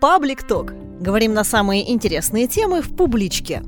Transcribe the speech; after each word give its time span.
Паблик 0.00 0.46
Ток. 0.46 0.74
Говорим 1.00 1.34
на 1.34 1.42
самые 1.42 1.90
интересные 1.92 2.46
темы 2.46 2.82
в 2.82 2.94
публичке. 2.94 3.64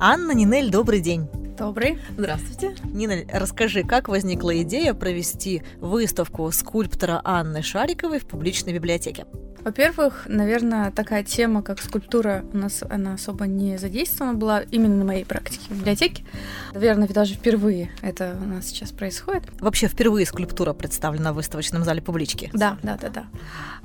Анна, 0.00 0.32
Нинель, 0.32 0.70
добрый 0.70 1.00
день. 1.00 1.28
Добрый. 1.58 1.98
Здравствуйте. 2.16 2.74
Нина, 2.84 3.16
расскажи, 3.30 3.82
как 3.82 4.08
возникла 4.08 4.62
идея 4.62 4.94
провести 4.94 5.62
выставку 5.78 6.50
скульптора 6.50 7.20
Анны 7.24 7.60
Шариковой 7.60 8.20
в 8.20 8.26
публичной 8.26 8.72
библиотеке? 8.72 9.26
Во-первых, 9.66 10.26
наверное, 10.26 10.92
такая 10.92 11.24
тема, 11.24 11.60
как 11.60 11.82
скульптура, 11.82 12.44
у 12.52 12.56
нас 12.56 12.84
она 12.88 13.14
особо 13.14 13.48
не 13.48 13.78
задействована 13.78 14.34
была 14.34 14.60
именно 14.60 14.94
на 14.94 15.04
моей 15.04 15.24
практике 15.24 15.64
в 15.68 15.76
библиотеке. 15.76 16.24
Наверное, 16.72 17.08
даже 17.08 17.34
впервые 17.34 17.90
это 18.00 18.38
у 18.40 18.46
нас 18.46 18.66
сейчас 18.66 18.92
происходит. 18.92 19.42
Вообще 19.58 19.88
впервые 19.88 20.24
скульптура 20.24 20.72
представлена 20.72 21.32
в 21.32 21.34
выставочном 21.34 21.82
зале 21.82 22.00
публички? 22.00 22.48
Да, 22.52 22.78
да, 22.84 22.96
да, 22.96 23.08
да. 23.08 23.24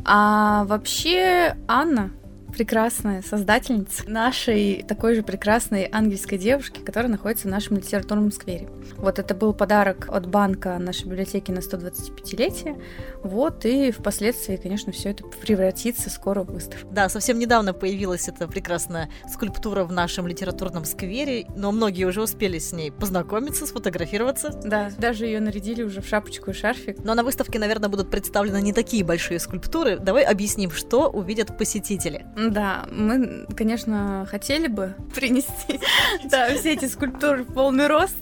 А 0.05 0.66
вообще 0.66 1.58
Анна 1.68 2.12
прекрасная 2.52 3.22
создательница 3.22 4.10
нашей 4.10 4.84
такой 4.88 5.16
же 5.16 5.23
прекрасной 5.23 5.90
ангельской 5.92 6.38
девушки, 6.38 6.80
которая 6.80 7.12
находится 7.12 7.48
в 7.48 7.52
нашем 7.52 7.78
литературном 7.78 8.32
сквере. 8.32 8.70
Вот 8.98 9.20
это 9.20 9.34
был 9.34 9.54
подарок 9.54 10.08
от 10.09 10.28
банка 10.28 10.78
нашей 10.78 11.06
библиотеки 11.06 11.52
на 11.52 11.59
125-летие. 11.59 12.82
Вот, 13.23 13.66
и 13.66 13.92
впоследствии, 13.92 14.58
конечно, 14.58 14.92
все 14.92 15.09
это 15.09 15.23
превратится 15.23 16.09
скоро 16.09 16.44
в 16.44 16.52
выставку. 16.52 16.88
Да, 16.92 17.09
совсем 17.09 17.40
недавно 17.40 17.73
появилась 17.73 18.28
эта 18.28 18.48
прекрасная 18.48 19.09
скульптура 19.31 19.84
в 19.84 19.92
нашем 19.92 20.28
литературном 20.28 20.86
сквере, 20.86 21.45
но 21.56 21.72
многие 21.72 22.06
уже 22.06 22.22
успели 22.22 22.59
с 22.59 22.72
ней 22.72 22.92
познакомиться, 22.92 23.66
сфотографироваться. 23.66 24.59
Да, 24.64 24.92
даже 24.98 25.26
ее 25.26 25.40
нарядили 25.40 25.84
уже 25.84 26.02
в 26.02 26.08
шапочку 26.08 26.52
и 26.52 26.54
шарфик. 26.54 27.04
Но 27.04 27.16
на 27.16 27.23
выставке, 27.23 27.59
наверное, 27.59 27.90
будут 27.90 28.09
представлены 28.12 28.62
не 28.62 28.73
такие 28.73 29.04
большие 29.04 29.40
скульптуры. 29.40 29.98
Давай 29.98 30.23
объясним, 30.23 30.72
что 30.72 31.09
увидят 31.09 31.58
посетители. 31.58 32.26
Да, 32.50 32.86
мы, 32.91 33.45
конечно, 33.55 34.26
хотели 34.30 34.68
бы 34.68 34.95
принести 35.16 35.80
да, 36.30 36.53
все 36.56 36.73
эти 36.73 36.86
скульптуры 36.86 37.44
в 37.44 37.53
полный 37.53 37.88
рост. 37.88 38.17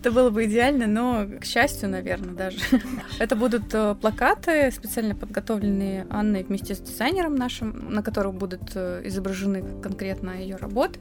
Это 0.00 0.10
было 0.10 0.30
бы 0.30 0.44
идеально, 0.44 0.86
но, 0.86 1.26
к 1.40 1.44
счастью, 1.44 1.88
наверное, 1.88 2.34
даже. 2.34 2.58
Это 3.18 3.36
будут 3.36 3.72
э, 3.72 3.94
плакаты, 4.00 4.70
специально 4.72 5.14
подготовленные 5.14 6.06
Анной 6.10 6.42
вместе 6.42 6.74
с 6.74 6.80
дизайнером 6.80 7.36
нашим, 7.36 7.92
на 7.92 8.02
которых 8.02 8.34
будут 8.34 8.72
э, 8.74 9.02
изображены 9.04 9.62
конкретно 9.82 10.30
ее 10.30 10.56
работы. 10.56 10.98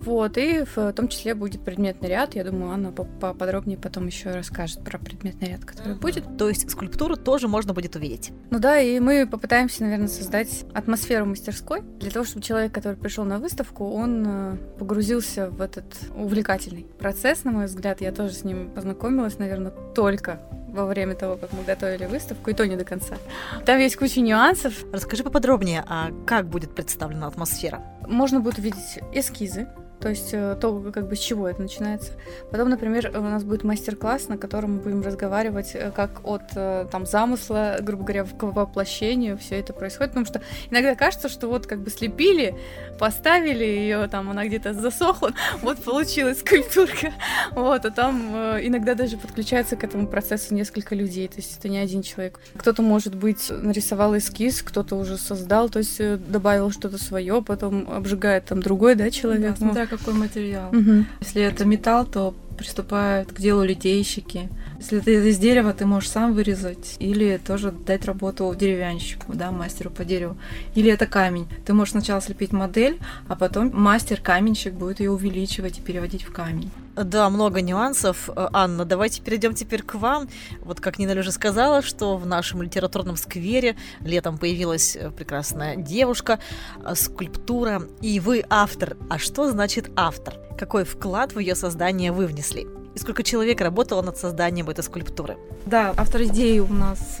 Вот, 0.00 0.36
и 0.36 0.64
в 0.64 0.92
том 0.92 1.08
числе 1.08 1.34
будет 1.34 1.64
предметный 1.64 2.08
ряд. 2.08 2.34
Я 2.34 2.44
думаю, 2.44 2.72
Анна 2.72 2.92
поподробнее 2.92 3.78
потом 3.78 4.06
еще 4.06 4.32
расскажет 4.32 4.84
про 4.84 4.98
предметный 4.98 5.48
ряд, 5.48 5.64
который 5.64 5.94
будет. 5.94 6.36
То 6.36 6.48
есть 6.48 6.70
скульптуру 6.70 7.16
тоже 7.16 7.48
можно 7.48 7.72
будет 7.72 7.96
увидеть. 7.96 8.32
Ну 8.50 8.58
да, 8.58 8.78
и 8.78 9.00
мы 9.00 9.26
попытаемся, 9.26 9.82
наверное, 9.82 10.08
создать 10.08 10.64
атмосферу 10.74 11.26
мастерской 11.26 11.82
для 12.00 12.10
того, 12.10 12.24
чтобы 12.24 12.42
человек, 12.42 12.72
который 12.72 12.96
пришел 12.96 13.24
на 13.24 13.38
выставку, 13.38 13.90
он 13.90 14.24
э, 14.26 14.56
погрузился 14.78 15.50
в 15.50 15.60
этот 15.60 15.84
увлекательный 16.16 16.86
процесс, 16.98 17.44
на 17.44 17.52
мой 17.52 17.66
взгляд. 17.66 18.00
Я 18.00 18.12
тоже 18.12 18.34
с 18.34 18.44
ним 18.44 18.70
познакомилась, 18.70 19.38
наверное, 19.38 19.72
только 19.94 20.40
во 20.74 20.86
время 20.86 21.14
того, 21.14 21.36
как 21.36 21.52
мы 21.52 21.62
готовили 21.62 22.06
выставку, 22.06 22.50
и 22.50 22.54
то 22.54 22.66
не 22.66 22.76
до 22.76 22.84
конца. 22.84 23.16
Там 23.64 23.78
есть 23.78 23.96
куча 23.96 24.20
нюансов. 24.20 24.84
Расскажи 24.92 25.22
поподробнее, 25.22 25.84
а 25.86 26.10
как 26.26 26.48
будет 26.48 26.74
представлена 26.74 27.28
атмосфера? 27.28 27.80
Можно 28.06 28.40
будет 28.40 28.58
увидеть 28.58 28.98
эскизы, 29.12 29.68
то 30.04 30.10
есть 30.10 30.34
э, 30.34 30.54
то, 30.60 30.78
как 30.92 31.08
бы 31.08 31.16
с 31.16 31.18
чего 31.18 31.48
это 31.48 31.62
начинается. 31.62 32.12
Потом, 32.50 32.68
например, 32.68 33.10
у 33.14 33.22
нас 33.22 33.42
будет 33.42 33.64
мастер-класс, 33.64 34.28
на 34.28 34.36
котором 34.36 34.74
мы 34.74 34.80
будем 34.80 35.00
разговаривать, 35.00 35.70
э, 35.72 35.90
как 35.96 36.20
от 36.24 36.42
э, 36.54 36.86
там 36.92 37.06
замысла, 37.06 37.78
грубо 37.80 38.04
говоря, 38.04 38.24
к 38.24 38.42
воплощению 38.42 39.38
все 39.38 39.60
это 39.60 39.72
происходит, 39.72 40.10
потому 40.10 40.26
что 40.26 40.42
иногда 40.70 40.94
кажется, 40.94 41.30
что 41.30 41.48
вот 41.48 41.66
как 41.66 41.78
бы 41.78 41.88
слепили, 41.88 42.54
поставили 42.98 43.64
ее, 43.64 44.06
там 44.08 44.28
она 44.28 44.44
где-то 44.44 44.74
засохла, 44.74 45.32
вот 45.62 45.82
получилась 45.82 46.40
скульптурка, 46.40 47.14
вот, 47.52 47.86
а 47.86 47.90
там 47.90 48.30
иногда 48.60 48.94
даже 48.94 49.16
подключается 49.16 49.76
к 49.76 49.84
этому 49.84 50.06
процессу 50.06 50.52
несколько 50.54 50.94
людей, 50.94 51.28
то 51.28 51.36
есть 51.36 51.58
это 51.58 51.70
не 51.70 51.78
один 51.78 52.02
человек. 52.02 52.38
Кто-то, 52.58 52.82
может 52.82 53.14
быть, 53.14 53.48
нарисовал 53.48 54.14
эскиз, 54.18 54.60
кто-то 54.60 54.96
уже 54.96 55.16
создал, 55.16 55.70
то 55.70 55.78
есть 55.78 55.98
добавил 56.30 56.70
что-то 56.70 57.02
свое, 57.02 57.40
потом 57.40 57.90
обжигает 57.90 58.44
там 58.44 58.60
другой, 58.60 58.96
да, 58.96 59.10
человек. 59.10 59.52
Да, 59.52 59.56
смотря 59.56 59.86
какой 59.96 60.14
материал. 60.14 60.68
Угу. 60.70 61.04
Если 61.20 61.42
это 61.42 61.64
металл, 61.64 62.06
то 62.06 62.34
приступают 62.56 63.32
к 63.32 63.40
делу 63.40 63.64
литейщики. 63.64 64.48
Если 64.78 64.98
это 64.98 65.10
из 65.10 65.38
дерева, 65.38 65.72
ты 65.72 65.86
можешь 65.86 66.10
сам 66.10 66.34
вырезать 66.34 66.96
или 66.98 67.40
тоже 67.44 67.72
дать 67.72 68.04
работу 68.04 68.54
деревянщику, 68.54 69.32
да, 69.34 69.50
мастеру 69.50 69.90
по 69.90 70.04
дереву. 70.04 70.36
Или 70.74 70.90
это 70.90 71.06
камень. 71.06 71.46
Ты 71.64 71.72
можешь 71.72 71.92
сначала 71.92 72.20
слепить 72.20 72.52
модель, 72.52 72.98
а 73.28 73.36
потом 73.36 73.70
мастер-каменщик 73.72 74.74
будет 74.74 75.00
ее 75.00 75.10
увеличивать 75.10 75.78
и 75.78 75.82
переводить 75.82 76.22
в 76.22 76.32
камень. 76.32 76.70
Да, 76.96 77.28
много 77.28 77.60
нюансов. 77.60 78.30
Э, 78.30 78.48
Анна, 78.52 78.84
давайте 78.84 79.20
перейдем 79.20 79.54
теперь 79.54 79.82
к 79.82 79.96
вам. 79.96 80.28
Вот 80.60 80.80
как 80.80 80.98
Нина 80.98 81.18
уже 81.18 81.32
сказала, 81.32 81.82
что 81.82 82.16
в 82.16 82.26
нашем 82.26 82.62
литературном 82.62 83.16
сквере 83.16 83.76
летом 84.00 84.38
появилась 84.38 84.94
э, 84.96 85.10
прекрасная 85.10 85.76
девушка, 85.76 86.38
э, 86.84 86.94
скульптура, 86.94 87.82
и 88.00 88.20
вы 88.20 88.44
автор. 88.48 88.96
А 89.10 89.18
что 89.18 89.50
значит 89.50 89.90
автор? 89.96 90.34
Какой 90.56 90.84
вклад 90.84 91.34
в 91.34 91.40
ее 91.40 91.56
создание 91.56 92.12
вы 92.12 92.26
внесли? 92.26 92.66
И 92.94 92.98
сколько 93.00 93.24
человек 93.24 93.60
работало 93.60 94.02
над 94.02 94.16
созданием 94.16 94.70
этой 94.70 94.84
скульптуры? 94.84 95.36
Да, 95.66 95.92
автор 95.96 96.22
идеи 96.22 96.60
у 96.60 96.72
нас 96.72 97.20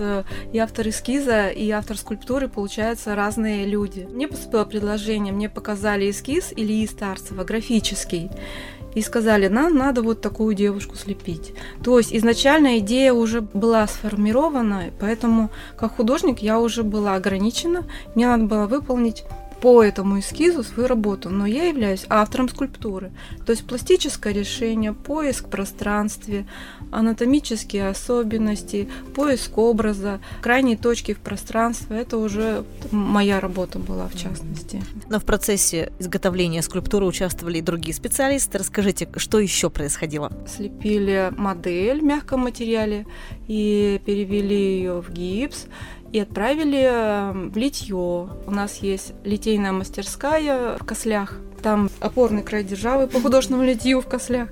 и 0.52 0.58
автор 0.58 0.88
эскиза, 0.88 1.48
и 1.48 1.68
автор 1.70 1.96
скульптуры, 1.96 2.46
получаются, 2.46 3.16
разные 3.16 3.66
люди. 3.66 4.06
Мне 4.08 4.28
поступило 4.28 4.64
предложение, 4.64 5.32
мне 5.32 5.48
показали 5.48 6.08
эскиз 6.08 6.52
Ильи 6.54 6.86
Старцева, 6.86 7.42
графический 7.42 8.30
и 8.94 9.02
сказали, 9.02 9.48
нам 9.48 9.76
надо 9.76 10.02
вот 10.02 10.20
такую 10.20 10.54
девушку 10.54 10.96
слепить. 10.96 11.54
То 11.82 11.98
есть 11.98 12.14
изначально 12.14 12.78
идея 12.78 13.12
уже 13.12 13.40
была 13.40 13.86
сформирована, 13.86 14.84
поэтому 15.00 15.50
как 15.76 15.96
художник 15.96 16.40
я 16.40 16.60
уже 16.60 16.82
была 16.82 17.14
ограничена, 17.14 17.84
мне 18.14 18.26
надо 18.26 18.44
было 18.44 18.66
выполнить 18.66 19.24
по 19.64 19.82
этому 19.82 20.18
эскизу 20.18 20.62
свою 20.62 20.88
работу, 20.88 21.30
но 21.30 21.46
я 21.46 21.68
являюсь 21.68 22.04
автором 22.10 22.50
скульптуры. 22.50 23.12
То 23.46 23.52
есть 23.52 23.66
пластическое 23.66 24.34
решение, 24.34 24.92
поиск 24.92 25.48
пространстве, 25.48 26.46
анатомические 26.94 27.88
особенности, 27.88 28.88
поиск 29.14 29.58
образа, 29.58 30.20
крайние 30.40 30.76
точки 30.76 31.14
в 31.14 31.18
пространстве, 31.18 31.98
это 31.98 32.18
уже 32.18 32.64
моя 32.90 33.40
работа 33.40 33.78
была 33.78 34.08
в 34.08 34.16
частности. 34.16 34.82
Но 35.08 35.18
в 35.18 35.24
процессе 35.24 35.92
изготовления 35.98 36.62
скульптуры 36.62 37.06
участвовали 37.06 37.58
и 37.58 37.62
другие 37.62 37.94
специалисты. 37.94 38.58
Расскажите, 38.58 39.08
что 39.16 39.38
еще 39.38 39.70
происходило? 39.70 40.32
Слепили 40.46 41.32
модель 41.36 42.00
в 42.00 42.04
мягком 42.04 42.40
материале 42.40 43.06
и 43.48 44.00
перевели 44.04 44.76
ее 44.78 45.00
в 45.00 45.10
гипс 45.10 45.66
и 46.12 46.20
отправили 46.20 47.50
в 47.50 47.56
литье. 47.56 48.28
У 48.46 48.50
нас 48.50 48.76
есть 48.78 49.14
литейная 49.24 49.72
мастерская 49.72 50.78
в 50.78 50.84
Кослях. 50.84 51.40
Там 51.64 51.88
опорный 51.98 52.42
край 52.42 52.62
державы 52.62 53.06
по 53.06 53.20
художественному 53.20 53.66
литью 53.66 54.02
в 54.02 54.06
Кослях. 54.06 54.50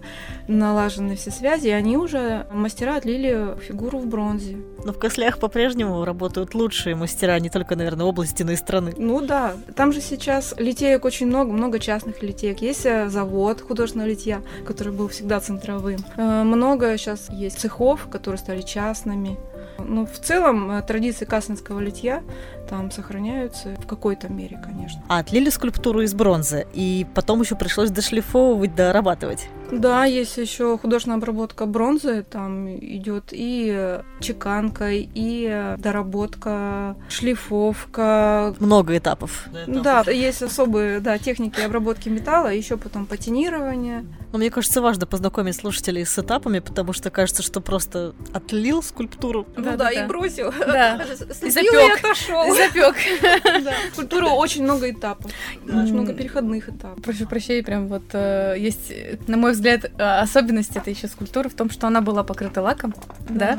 Налажены 0.48 1.14
все 1.14 1.30
связи, 1.30 1.68
и 1.68 1.70
они 1.70 1.98
уже, 1.98 2.46
мастера, 2.50 2.96
отлили 2.96 3.54
фигуру 3.60 3.98
в 3.98 4.06
бронзе. 4.06 4.56
Но 4.86 4.94
в 4.94 4.98
Кослях 4.98 5.38
по-прежнему 5.38 6.06
работают 6.06 6.54
лучшие 6.54 6.96
мастера, 6.96 7.38
не 7.38 7.50
только, 7.50 7.76
наверное, 7.76 8.06
области, 8.06 8.42
но 8.44 8.52
и 8.52 8.56
страны. 8.56 8.94
Ну 8.96 9.20
да, 9.20 9.52
там 9.76 9.92
же 9.92 10.00
сейчас 10.00 10.54
литеек 10.56 11.04
очень 11.04 11.26
много, 11.26 11.52
много 11.52 11.78
частных 11.78 12.22
литеек. 12.22 12.62
Есть 12.62 12.86
э, 12.86 13.10
завод 13.10 13.60
художественного 13.60 14.08
литья, 14.08 14.40
который 14.66 14.94
был 14.94 15.08
всегда 15.08 15.38
центровым. 15.40 15.98
Э, 16.16 16.44
много 16.44 16.96
сейчас 16.96 17.28
есть 17.28 17.60
цехов, 17.60 18.08
которые 18.10 18.38
стали 18.38 18.62
частными. 18.62 19.36
Ну, 19.78 20.06
в 20.06 20.18
целом, 20.18 20.70
э, 20.70 20.82
традиции 20.82 21.26
кассинского 21.26 21.80
литья 21.80 22.22
там 22.72 22.90
сохраняются 22.90 23.76
в 23.78 23.86
какой-то 23.86 24.32
мере, 24.32 24.58
конечно. 24.64 25.02
А 25.06 25.18
отлили 25.18 25.50
скульптуру 25.50 26.00
из 26.00 26.14
бронзы, 26.14 26.66
и 26.72 27.06
потом 27.14 27.42
еще 27.42 27.54
пришлось 27.54 27.90
дошлифовывать, 27.90 28.74
дорабатывать. 28.74 29.50
Да, 29.70 30.06
есть 30.06 30.38
еще 30.38 30.78
художественная 30.78 31.18
обработка 31.18 31.66
бронзы, 31.66 32.22
там 32.22 32.68
идет 32.68 33.28
и 33.32 34.00
чеканка, 34.20 34.88
и 34.90 35.74
доработка, 35.78 36.96
шлифовка. 37.10 38.54
Много 38.58 38.96
этапов. 38.96 39.46
Да, 39.66 40.02
есть 40.10 40.42
особые 40.42 41.00
да, 41.00 41.18
техники 41.18 41.60
обработки 41.60 42.08
металла, 42.08 42.48
еще 42.48 42.78
потом 42.78 43.04
патинирование. 43.04 44.06
Но 44.32 44.38
мне 44.38 44.50
кажется, 44.50 44.80
важно 44.80 45.06
познакомить 45.06 45.56
слушателей 45.56 46.06
с 46.06 46.18
этапами, 46.18 46.60
потому 46.60 46.94
что 46.94 47.10
кажется, 47.10 47.42
что 47.42 47.60
просто 47.60 48.14
отлил 48.32 48.82
скульптуру. 48.82 49.46
Да, 49.56 49.62
ну 49.62 49.64
да, 49.64 49.76
да, 49.76 49.90
и 49.90 50.06
бросил. 50.06 50.52
Да. 50.58 51.02
И 51.42 51.50
запек. 51.50 51.98
отошел. 51.98 52.54
Запек. 52.62 52.96
Скульптуру 53.92 54.28
очень 54.30 54.62
много 54.62 54.90
этапов, 54.90 55.30
очень 55.64 55.94
много 55.94 56.12
переходных 56.12 56.68
этапов. 56.68 57.02
Прошу 57.02 57.26
прощения, 57.26 57.62
прям 57.62 57.88
вот 57.88 58.02
э, 58.12 58.56
есть, 58.58 58.92
на 59.26 59.36
мой 59.36 59.52
взгляд, 59.52 59.84
э, 59.84 60.20
особенность 60.20 60.76
этой 60.76 60.92
еще 60.92 61.08
скульптуры 61.08 61.48
в 61.48 61.54
том, 61.54 61.70
что 61.70 61.86
она 61.86 62.00
была 62.00 62.24
покрыта 62.24 62.62
лаком, 62.62 62.94
да? 63.28 63.58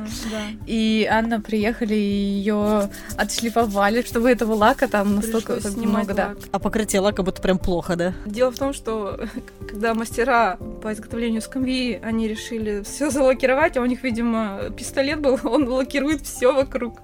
И 0.66 1.08
Анна 1.10 1.42
приехали, 1.42 1.94
ее 1.94 2.90
отшлифовали, 3.18 4.02
чтобы 4.02 4.30
этого 4.30 4.54
лака 4.54 4.88
там 4.88 5.16
настолько 5.16 5.54
Пришлось 5.54 5.74
как 5.74 5.82
снимать 5.82 6.06
много, 6.06 6.14
да. 6.14 6.36
А 6.52 6.60
покрытие 6.60 7.02
лака 7.02 7.24
будто 7.24 7.42
прям 7.42 7.60
плохо, 7.60 7.96
да? 7.96 8.14
Дело 8.26 8.52
в 8.52 8.58
том, 8.58 8.74
что 8.74 9.20
когда 9.68 9.94
мастера 9.94 10.58
по 10.82 10.94
изготовлению 10.94 11.42
скамьи, 11.42 12.00
они 12.02 12.28
решили 12.28 12.84
все 12.84 13.10
залакировать, 13.10 13.78
а 13.78 13.82
у 13.82 13.86
них, 13.86 14.04
видимо, 14.04 14.72
пистолет 14.78 15.20
был, 15.20 15.40
он 15.44 15.68
лакирует 15.68 16.22
все 16.22 16.54
вокруг. 16.54 17.00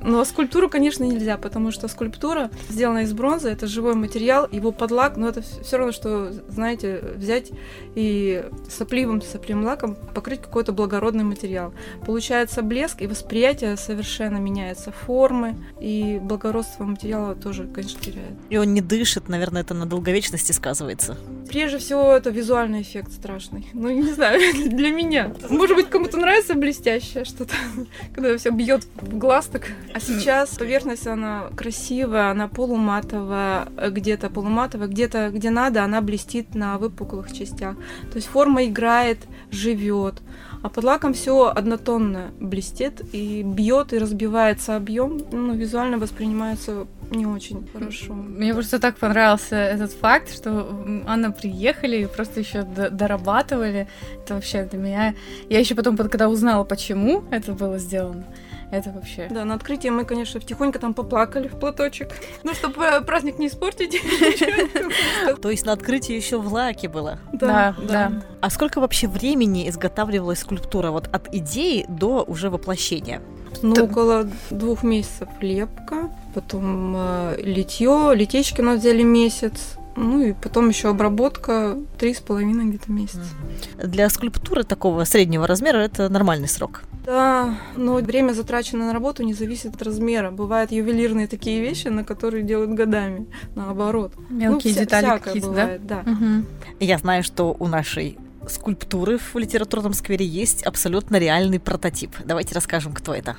Но 0.00 0.24
скульптуру, 0.24 0.68
конечно, 0.68 1.04
нельзя, 1.04 1.33
потому 1.36 1.70
что 1.70 1.88
скульптура 1.88 2.50
сделана 2.68 3.00
из 3.00 3.12
бронзы, 3.12 3.48
это 3.48 3.66
живой 3.66 3.94
материал, 3.94 4.48
его 4.50 4.72
под 4.72 4.90
лак, 4.90 5.16
но 5.16 5.28
это 5.28 5.42
все 5.42 5.76
равно, 5.76 5.92
что, 5.92 6.32
знаете, 6.48 7.00
взять 7.16 7.50
и 7.94 8.44
сопливым 8.68 9.22
сопливым 9.22 9.64
лаком 9.64 9.96
покрыть 10.14 10.40
какой-то 10.40 10.72
благородный 10.72 11.24
материал. 11.24 11.72
Получается 12.06 12.62
блеск, 12.62 13.02
и 13.02 13.06
восприятие 13.06 13.76
совершенно 13.76 14.36
меняется, 14.38 14.92
формы, 14.92 15.56
и 15.80 16.18
благородство 16.22 16.84
материала 16.84 17.34
тоже, 17.34 17.66
конечно, 17.66 18.00
теряет. 18.00 18.34
И 18.50 18.56
он 18.56 18.74
не 18.74 18.80
дышит, 18.80 19.28
наверное, 19.28 19.62
это 19.62 19.74
на 19.74 19.86
долговечности 19.86 20.52
сказывается. 20.52 21.16
Прежде 21.48 21.78
всего, 21.78 22.12
это 22.12 22.30
визуальный 22.30 22.82
эффект 22.82 23.12
страшный. 23.12 23.66
Ну, 23.72 23.90
не 23.90 24.12
знаю, 24.12 24.40
для 24.70 24.90
меня. 24.90 25.32
Может 25.48 25.76
быть, 25.76 25.88
кому-то 25.88 26.16
нравится 26.16 26.54
блестящее 26.54 27.24
что-то, 27.24 27.54
когда 28.14 28.36
все 28.36 28.50
бьет 28.50 28.86
в 28.96 29.18
глаз 29.18 29.46
так. 29.46 29.68
А 29.92 30.00
сейчас 30.00 30.50
поверхность, 30.56 31.06
она 31.06 31.23
красивая, 31.56 32.30
она 32.30 32.48
полуматовая, 32.48 33.68
э, 33.76 33.90
где-то 33.90 34.30
полуматовая, 34.30 34.88
где-то, 34.88 35.30
где 35.30 35.50
надо, 35.50 35.84
она 35.84 36.00
блестит 36.00 36.54
на 36.54 36.78
выпуклых 36.78 37.32
частях. 37.32 37.76
То 38.10 38.16
есть 38.16 38.28
форма 38.28 38.64
играет, 38.64 39.18
живет. 39.50 40.22
А 40.62 40.70
под 40.70 40.84
лаком 40.84 41.12
все 41.12 41.52
однотонно 41.54 42.30
блестит 42.40 43.02
и 43.12 43.42
бьет 43.42 43.92
и 43.92 43.98
разбивается 43.98 44.76
объем, 44.76 45.20
ну, 45.30 45.54
визуально 45.54 45.98
воспринимается 45.98 46.86
не 47.10 47.26
очень 47.26 47.68
хорошо. 47.72 48.14
Мне 48.14 48.54
просто 48.54 48.78
так 48.78 48.96
понравился 48.96 49.56
этот 49.56 49.92
факт, 49.92 50.32
что 50.32 50.66
Анна 51.06 51.32
приехали 51.32 51.98
и 51.98 52.06
просто 52.06 52.40
еще 52.40 52.62
дорабатывали. 52.62 53.88
Это 54.22 54.34
вообще 54.34 54.64
для 54.64 54.78
меня... 54.78 55.14
Я 55.48 55.58
еще 55.58 55.74
потом, 55.74 55.96
когда 55.96 56.28
узнала, 56.28 56.64
почему 56.64 57.24
это 57.30 57.52
было 57.52 57.78
сделано, 57.78 58.24
это 58.76 58.90
вообще... 58.90 59.28
Да, 59.30 59.44
на 59.44 59.54
открытии 59.54 59.88
мы, 59.88 60.04
конечно, 60.04 60.40
тихонько 60.40 60.78
там 60.78 60.94
поплакали 60.94 61.48
в 61.48 61.58
платочек. 61.58 62.08
Ну, 62.42 62.54
чтобы 62.54 63.02
праздник 63.06 63.38
не 63.38 63.48
испортить. 63.48 64.00
То 65.42 65.50
есть 65.50 65.66
на 65.66 65.72
открытии 65.72 66.14
еще 66.14 66.38
в 66.38 66.52
лаке 66.52 66.88
было. 66.88 67.18
Да, 67.32 67.74
да. 67.82 68.12
А 68.40 68.50
сколько 68.50 68.80
вообще 68.80 69.08
времени 69.08 69.68
изготавливалась 69.68 70.40
скульптура 70.40 70.90
вот 70.90 71.08
от 71.12 71.34
идеи 71.34 71.86
до 71.88 72.22
уже 72.22 72.50
воплощения? 72.50 73.22
Ну, 73.62 73.84
около 73.84 74.28
двух 74.50 74.82
месяцев 74.82 75.28
лепка, 75.40 76.10
потом 76.34 76.94
э, 76.96 77.36
литье, 77.42 78.12
литейчики 78.14 78.60
у 78.60 78.64
нас 78.64 78.80
взяли 78.80 79.02
месяц, 79.02 79.76
ну 79.96 80.22
и 80.22 80.32
потом 80.32 80.68
еще 80.68 80.88
обработка 80.90 81.76
три 81.98 82.14
с 82.14 82.20
половиной 82.20 82.66
где-то 82.66 82.90
месяца. 82.90 83.28
Для 83.82 84.08
скульптуры 84.08 84.64
такого 84.64 85.04
среднего 85.04 85.46
размера 85.46 85.78
это 85.78 86.08
нормальный 86.08 86.48
срок. 86.48 86.82
Да, 87.06 87.58
но 87.76 87.94
время 87.96 88.32
затраченное 88.32 88.86
на 88.88 88.92
работу 88.92 89.22
не 89.22 89.34
зависит 89.34 89.74
от 89.74 89.82
размера. 89.82 90.30
Бывают 90.30 90.72
ювелирные 90.72 91.26
такие 91.26 91.60
вещи, 91.60 91.88
на 91.88 92.02
которые 92.02 92.42
делают 92.42 92.70
годами, 92.72 93.26
наоборот. 93.54 94.14
Мелкие 94.30 94.72
ну, 94.72 94.80
вся- 94.80 94.80
детали 94.80 95.18
какие-то, 95.18 95.48
да? 95.48 95.62
бывает, 95.62 95.86
да. 95.86 96.02
Мгм. 96.06 96.46
Я 96.80 96.98
знаю, 96.98 97.22
что 97.22 97.54
у 97.58 97.66
нашей 97.66 98.16
скульптуры 98.48 99.18
в 99.18 99.36
литературном 99.36 99.92
сквере 99.92 100.26
есть 100.26 100.62
абсолютно 100.64 101.16
реальный 101.16 101.60
прототип. 101.60 102.10
Давайте 102.24 102.54
расскажем, 102.54 102.92
кто 102.92 103.14
это. 103.14 103.36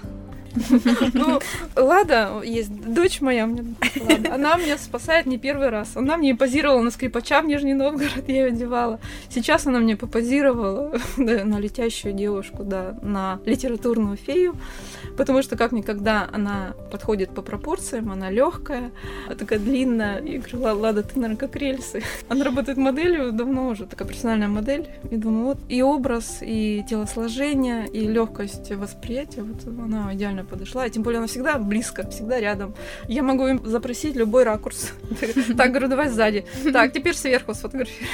Ну, 1.13 1.39
Лада, 1.75 2.41
есть 2.43 2.71
дочь 2.71 3.21
моя, 3.21 3.43
она 3.43 4.57
меня 4.57 4.77
спасает 4.77 5.25
не 5.25 5.37
первый 5.37 5.69
раз. 5.69 5.95
Она 5.95 6.17
мне 6.17 6.35
позировала 6.35 6.81
на 6.81 6.91
скрипача 6.91 7.41
в 7.41 7.45
Нижний 7.45 7.73
Новгород, 7.73 8.27
я 8.27 8.35
ее 8.35 8.45
одевала. 8.47 8.99
Сейчас 9.29 9.67
она 9.67 9.79
мне 9.79 9.95
попозировала 9.95 10.93
на 11.17 11.59
летящую 11.59 12.13
девушку, 12.13 12.63
да, 12.63 12.97
на 13.01 13.39
литературную 13.45 14.17
фею, 14.17 14.55
потому 15.17 15.41
что 15.41 15.57
как 15.57 15.71
никогда 15.71 16.27
она 16.31 16.73
подходит 16.91 17.29
по 17.29 17.41
пропорциям, 17.41 18.11
она 18.11 18.29
легкая, 18.29 18.91
такая 19.37 19.59
длинная. 19.59 20.19
И 20.19 20.37
говорю, 20.37 20.61
«Ла- 20.61 20.73
Лада, 20.73 21.03
ты, 21.03 21.19
наверное, 21.19 21.37
как 21.37 21.55
рельсы. 21.55 22.03
Она 22.29 22.45
работает 22.45 22.77
моделью 22.77 23.31
давно 23.31 23.69
уже, 23.69 23.85
такая 23.85 24.07
профессиональная 24.07 24.47
модель. 24.47 24.87
И 25.11 25.15
думаю, 25.17 25.45
вот 25.45 25.57
и 25.69 25.81
образ, 25.81 26.39
и 26.41 26.83
телосложение, 26.89 27.87
и 27.87 28.07
легкость 28.07 28.71
восприятия, 28.71 29.43
вот 29.43 29.65
она 29.65 30.13
идеально 30.13 30.44
подошла. 30.45 30.85
И 30.85 30.89
тем 30.89 31.03
более 31.03 31.17
она 31.19 31.27
всегда 31.27 31.57
близко, 31.57 32.09
всегда 32.09 32.39
рядом. 32.39 32.73
Я 33.07 33.23
могу 33.23 33.47
им 33.47 33.65
запросить 33.65 34.15
любой 34.15 34.43
ракурс. 34.43 34.91
Так, 35.57 35.69
говорю, 35.71 35.87
давай 35.87 36.09
сзади. 36.09 36.45
Так, 36.71 36.93
теперь 36.93 37.15
сверху 37.15 37.53
сфотографируй. 37.53 38.07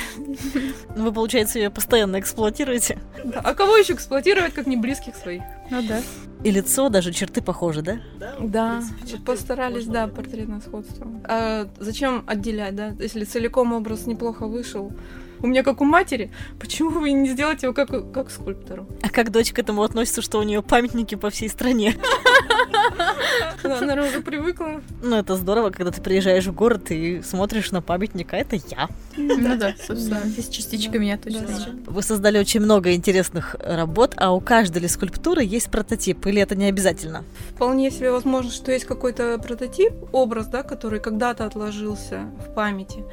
Вы, 0.96 1.12
получается, 1.12 1.60
ее 1.60 1.70
постоянно 1.70 2.20
эксплуатируете. 2.20 3.00
Да, 3.24 3.42
А 3.44 3.54
кого 3.54 3.78
еще 3.78 3.94
эксплуатировать, 3.94 4.54
как 4.54 4.68
не 4.68 4.78
близких 4.78 5.16
своих? 5.16 5.42
Ну 5.70 5.82
да. 5.88 6.02
И 6.44 6.52
лицо, 6.52 6.90
даже 6.90 7.12
черты 7.14 7.42
похожи, 7.42 7.82
да? 7.82 8.00
Да, 8.40 8.82
постарались, 9.26 9.86
да, 9.86 10.08
портретное 10.08 10.60
сходство. 10.62 11.08
А 11.26 11.68
зачем 11.80 12.24
отделять, 12.28 12.76
да? 12.76 12.96
Если 13.00 13.26
целиком 13.26 13.74
образ 13.74 14.08
неплохо 14.08 14.48
вышел, 14.48 14.92
у 15.42 15.48
меня 15.48 15.64
как 15.64 15.82
у 15.82 15.86
матери, 15.86 16.32
почему 16.60 16.90
вы 16.90 17.12
не 17.12 17.30
сделаете 17.30 17.68
его 17.68 17.74
как, 17.74 18.12
как 18.12 18.30
скульптору? 18.32 18.88
А 19.02 19.10
как 19.10 19.32
дочь 19.32 19.52
к 19.52 19.60
этому 19.60 19.84
относится, 19.84 20.22
что 20.22 20.40
у 20.40 20.44
нее 20.44 20.62
памятники 20.62 21.16
по 21.16 21.30
всей 21.30 21.50
стране? 21.50 21.96
Она, 23.64 23.82
наверное, 23.82 24.10
уже 24.10 24.22
привыкла. 24.22 24.82
Ну, 25.02 25.16
это 25.16 25.36
здорово, 25.36 25.70
когда 25.70 25.92
ты 25.92 26.02
приезжаешь 26.02 26.46
в 26.46 26.54
город 26.54 26.92
и 26.92 27.22
смотришь 27.22 27.72
на 27.72 27.82
памятник, 27.82 28.34
а 28.34 28.38
это 28.38 28.56
я. 28.56 28.90
Ну 29.18 29.58
да, 29.58 29.74
собственно, 29.86 30.22
здесь 30.26 30.50
частичка 30.50 31.00
меня 31.00 31.18
точно. 31.18 31.48
Вы 31.86 32.02
создали 32.02 32.40
очень 32.40 32.62
много 32.62 32.94
интересных 32.94 33.56
работ, 33.60 34.14
а 34.18 34.34
у 34.34 34.40
каждой 34.40 34.82
ли 34.82 34.88
скульптуры 34.88 35.44
есть 35.44 35.70
прототип, 35.70 36.26
или 36.26 36.42
это 36.42 36.56
не 36.56 36.66
обязательно? 36.66 37.24
Вполне 37.56 37.92
себе 37.92 38.12
возможно, 38.12 38.52
что 38.52 38.72
есть 38.72 38.86
какой-то 38.86 39.38
прототип, 39.38 39.94
образ, 40.12 40.48
да, 40.48 40.64
который 40.64 41.00
когда-то 41.00 41.46
отложился 41.46 42.26
в 42.46 42.54
памяти. 42.54 43.04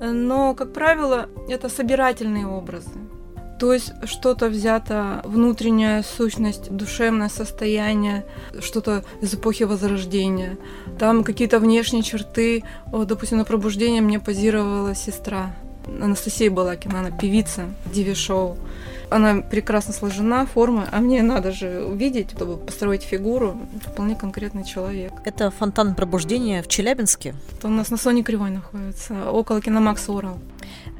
Но, 0.00 0.54
как 0.54 0.72
правило, 0.72 1.28
это 1.48 1.68
собирательные 1.78 2.44
образы. 2.46 2.90
То 3.60 3.72
есть 3.72 3.92
что-то 4.04 4.48
взято, 4.48 5.22
внутренняя 5.24 6.02
сущность, 6.02 6.70
душевное 6.70 7.28
состояние, 7.28 8.24
что-то 8.60 9.04
из 9.20 9.34
эпохи 9.34 9.62
Возрождения. 9.62 10.58
Там 10.98 11.22
какие-то 11.22 11.60
внешние 11.60 12.02
черты. 12.02 12.64
Вот, 12.86 13.06
допустим, 13.08 13.38
на 13.38 13.44
пробуждение 13.44 14.00
мне 14.00 14.18
позировала 14.18 14.94
сестра 14.94 15.54
Анастасия 15.86 16.50
Балакина, 16.50 17.00
она 17.00 17.10
певица 17.10 17.66
Диви-шоу. 17.92 18.56
Она 19.10 19.40
прекрасно 19.40 19.94
сложена, 19.94 20.46
форма, 20.46 20.86
а 20.92 21.00
мне 21.00 21.22
надо 21.22 21.52
же 21.52 21.84
увидеть, 21.84 22.32
чтобы 22.32 22.56
построить 22.56 23.02
фигуру. 23.02 23.56
Вполне 23.86 24.14
конкретный 24.16 24.64
человек. 24.64 25.12
Это 25.24 25.50
фонтан 25.50 25.94
пробуждения 25.94 26.62
в 26.62 26.68
Челябинске. 26.68 27.34
Это 27.56 27.68
у 27.68 27.70
нас 27.70 27.90
на 27.90 27.96
Соне 27.96 28.22
Кривой 28.22 28.50
находится, 28.50 29.30
около 29.30 29.60
киномакса 29.60 30.12
Урал. 30.12 30.38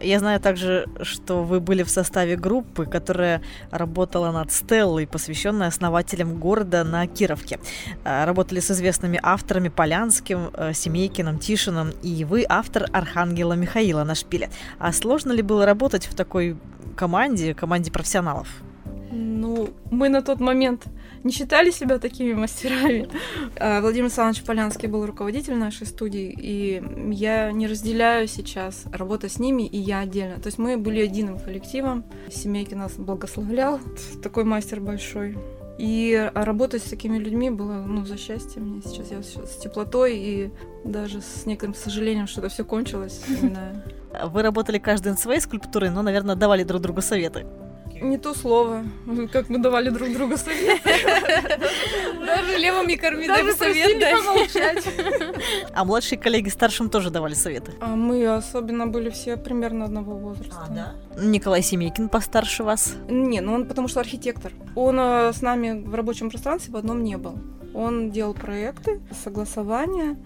Я 0.01 0.19
знаю 0.19 0.41
также, 0.41 0.87
что 1.03 1.43
вы 1.43 1.61
были 1.61 1.83
в 1.83 1.91
составе 1.91 2.37
группы, 2.37 2.87
которая 2.87 3.43
работала 3.71 4.31
над 4.33 4.53
стеллой, 4.53 5.07
посвященной 5.07 5.67
основателям 5.67 6.39
города 6.39 6.85
на 6.85 7.07
Кировке. 7.07 7.59
А, 8.05 8.27
Работали 8.27 8.61
с 8.61 8.71
известными 8.71 9.19
авторами 9.23 9.69
Полянским, 9.69 10.51
э, 10.53 10.73
Семейкиным, 10.73 11.39
Тишиным, 11.39 11.91
и 12.03 12.25
вы 12.25 12.45
автор 12.49 12.87
Архангела 12.93 13.55
Михаила 13.55 14.05
на 14.05 14.15
шпиле. 14.15 14.51
А 14.79 14.93
сложно 14.93 15.33
ли 15.33 15.43
было 15.43 15.67
работать 15.67 16.07
в 16.07 16.15
такой 16.15 16.57
команде, 16.97 17.55
команде 17.55 17.91
профессионалов? 17.91 18.49
Ну, 19.11 19.71
мы 19.91 20.09
на 20.09 20.23
тот 20.23 20.41
момент 20.41 20.85
не 21.25 21.33
считали 21.33 21.71
себя 21.71 21.99
такими 21.99 22.33
мастерами. 22.35 23.09
А 23.59 23.81
Владимир 23.81 24.07
Александрович 24.07 24.45
Полянский 24.45 24.89
был 24.89 25.07
руководитель 25.07 25.55
нашей 25.55 25.87
студии, 25.87 26.35
и 26.37 26.83
я 27.13 27.53
не 27.53 27.67
разделяю 27.67 28.29
сейчас 28.29 28.85
работу 28.93 29.29
с 29.29 29.39
ними 29.39 29.67
и 29.67 29.79
я 29.79 30.01
отдельно. 30.01 30.41
То 30.41 30.49
есть 30.49 30.59
мы 30.59 30.77
были 30.77 31.01
единым 31.01 31.39
коллективом. 31.39 32.05
Семейки 32.31 32.75
нас 32.75 32.95
благословлял, 32.97 33.81
такой 34.23 34.45
мастер 34.45 34.81
большой. 34.81 35.37
И 35.79 36.31
работать 36.35 36.83
с 36.83 36.91
такими 36.91 37.19
людьми 37.19 37.51
было, 37.51 37.85
ну, 37.87 38.05
за 38.05 38.19
счастье 38.19 38.61
мне 38.61 38.83
сейчас. 38.85 39.13
Я 39.13 39.23
сейчас 39.23 39.53
с 39.53 39.57
теплотой 39.59 40.17
и 40.17 40.51
даже 40.85 41.21
с 41.21 41.47
некоторым 41.47 41.77
сожалением, 41.77 42.27
что 42.27 42.41
это 42.41 42.51
все 42.51 42.65
кончилось, 42.65 43.13
вспоминаю. 43.29 43.83
Вы 44.25 44.43
работали 44.43 44.79
каждый 44.79 45.11
над 45.11 45.21
своей 45.21 45.41
скульптурой, 45.41 45.91
но, 45.91 46.03
наверное, 46.03 46.35
давали 46.35 46.65
друг 46.65 46.83
другу 46.83 47.01
советы. 47.01 47.47
Не 48.01 48.19
то 48.19 48.35
слово, 48.35 48.85
как 49.33 49.49
мы 49.49 49.59
давали 49.59 49.91
друг 49.91 50.13
другу 50.13 50.37
совет. 50.37 50.81
Даже 50.85 52.59
левым 52.59 52.87
не 52.87 52.97
корми, 52.97 53.27
Даже 53.27 53.53
совет. 53.53 54.03
А 55.75 55.85
младшие 55.85 56.19
коллеги 56.19 56.49
старшим 56.49 56.91
тоже 56.91 57.11
давали 57.11 57.35
советы? 57.35 57.73
А 57.81 57.97
мы 57.97 58.27
особенно 58.27 58.87
были 58.87 59.11
все 59.11 59.37
примерно 59.37 59.85
одного 59.85 60.15
возраста. 60.17 60.97
Николай 61.21 61.63
Семейкин 61.63 62.09
постарше 62.09 62.65
вас? 62.65 62.95
Не, 63.09 63.41
ну 63.41 63.55
он 63.55 63.67
потому 63.67 63.89
что 63.89 64.01
архитектор. 64.01 64.53
Он 64.75 64.99
э, 65.01 65.33
с 65.33 65.43
нами 65.43 65.83
в 65.85 65.95
рабочем 65.95 66.31
пространстве 66.31 66.73
в 66.73 66.77
одном 66.77 67.03
не 67.03 67.17
был. 67.17 67.39
Он 67.75 68.11
делал 68.11 68.35
проекты, 68.35 69.01
согласования, 69.25 70.17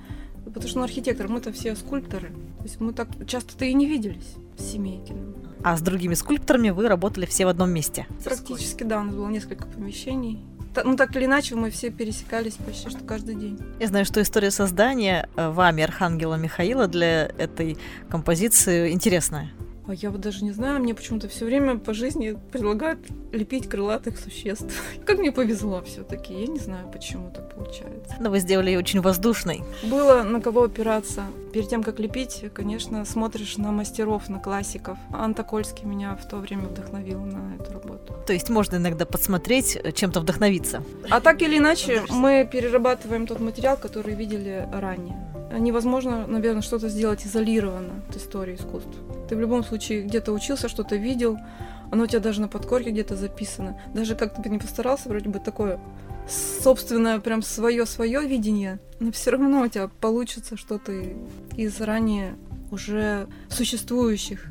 потому 0.44 0.68
что 0.68 0.78
он 0.78 0.84
архитектор, 0.84 1.28
мы-то 1.28 1.52
все 1.52 1.74
скульпторы. 1.74 2.28
То 2.58 2.64
есть 2.64 2.80
мы 2.80 2.92
так 2.92 3.08
часто-то 3.26 3.64
и 3.64 3.74
не 3.74 3.86
виделись 3.86 4.34
с 4.56 4.72
Семейкиным. 4.72 5.34
А 5.64 5.76
с 5.76 5.80
другими 5.80 6.14
скульпторами 6.14 6.70
вы 6.70 6.88
работали 6.88 7.26
все 7.26 7.46
в 7.46 7.48
одном 7.48 7.70
месте? 7.70 8.06
Практически, 8.24 8.82
да, 8.82 9.00
у 9.00 9.04
нас 9.04 9.14
было 9.14 9.28
несколько 9.28 9.66
помещений. 9.66 10.40
Ну, 10.84 10.96
так 10.96 11.14
или 11.16 11.26
иначе, 11.26 11.54
мы 11.54 11.70
все 11.70 11.90
пересекались 11.90 12.54
почти 12.54 12.88
что 12.88 13.04
каждый 13.04 13.34
день. 13.34 13.58
Я 13.78 13.88
знаю, 13.88 14.04
что 14.04 14.22
история 14.22 14.50
создания 14.50 15.28
э, 15.36 15.50
вами 15.50 15.84
Архангела 15.84 16.36
Михаила 16.36 16.88
для 16.88 17.26
этой 17.26 17.76
композиции 18.08 18.90
интересная. 18.90 19.50
А 19.86 19.94
я 19.94 20.10
вот 20.10 20.20
даже 20.20 20.44
не 20.44 20.52
знаю, 20.52 20.80
мне 20.80 20.94
почему-то 20.94 21.28
все 21.28 21.44
время 21.44 21.76
по 21.78 21.92
жизни 21.92 22.38
предлагают 22.52 23.00
лепить 23.32 23.68
крылатых 23.68 24.18
существ. 24.18 24.72
Как 25.04 25.18
мне 25.18 25.32
повезло 25.32 25.82
все-таки, 25.82 26.32
я 26.32 26.46
не 26.46 26.58
знаю, 26.58 26.88
почему 26.90 27.30
так 27.30 27.54
получается. 27.54 28.16
Но 28.20 28.30
вы 28.30 28.38
сделали 28.38 28.70
ее 28.70 28.78
очень 28.78 29.00
воздушной. 29.00 29.62
Было 29.82 30.22
на 30.22 30.40
кого 30.40 30.62
опираться. 30.64 31.24
Перед 31.52 31.68
тем, 31.68 31.82
как 31.82 31.98
лепить, 31.98 32.44
конечно, 32.54 33.04
смотришь 33.04 33.58
на 33.58 33.72
мастеров, 33.72 34.28
на 34.28 34.38
классиков. 34.38 34.98
Анта 35.12 35.42
Кольский 35.42 35.84
меня 35.84 36.16
в 36.16 36.26
то 36.26 36.36
время 36.36 36.62
вдохновил 36.62 37.20
на 37.20 37.56
эту 37.56 37.72
работу. 37.72 38.14
То 38.26 38.32
есть 38.32 38.48
можно 38.48 38.76
иногда 38.76 39.04
подсмотреть, 39.04 39.78
чем-то 39.94 40.20
вдохновиться. 40.20 40.82
А 41.10 41.20
так 41.20 41.42
или 41.42 41.58
иначе, 41.58 42.02
мы 42.08 42.48
перерабатываем 42.50 43.26
тот 43.26 43.40
материал, 43.40 43.76
который 43.76 44.14
видели 44.14 44.66
ранее. 44.72 45.16
Невозможно, 45.58 46.26
наверное, 46.26 46.62
что-то 46.62 46.88
сделать 46.88 47.26
изолированно 47.26 48.02
от 48.08 48.16
истории 48.16 48.54
искусств. 48.54 48.96
Ты 49.28 49.36
в 49.36 49.40
любом 49.40 49.62
случае 49.62 50.02
где-то 50.02 50.32
учился, 50.32 50.68
что-то 50.68 50.96
видел, 50.96 51.38
оно 51.90 52.04
у 52.04 52.06
тебя 52.06 52.20
даже 52.20 52.40
на 52.40 52.48
подкорке 52.48 52.90
где-то 52.90 53.16
записано. 53.16 53.78
Даже 53.92 54.14
как 54.14 54.34
ты 54.34 54.40
бы 54.40 54.48
не 54.48 54.58
постарался, 54.58 55.10
вроде 55.10 55.28
бы 55.28 55.38
такое 55.38 55.78
собственное, 56.28 57.20
прям 57.20 57.42
свое-свое 57.42 58.26
видение, 58.26 58.78
но 59.00 59.12
все 59.12 59.30
равно 59.30 59.62
у 59.62 59.68
тебя 59.68 59.88
получится 59.88 60.56
что-то 60.56 60.92
из 61.56 61.80
ранее 61.80 62.36
уже 62.70 63.28
существующих. 63.48 64.46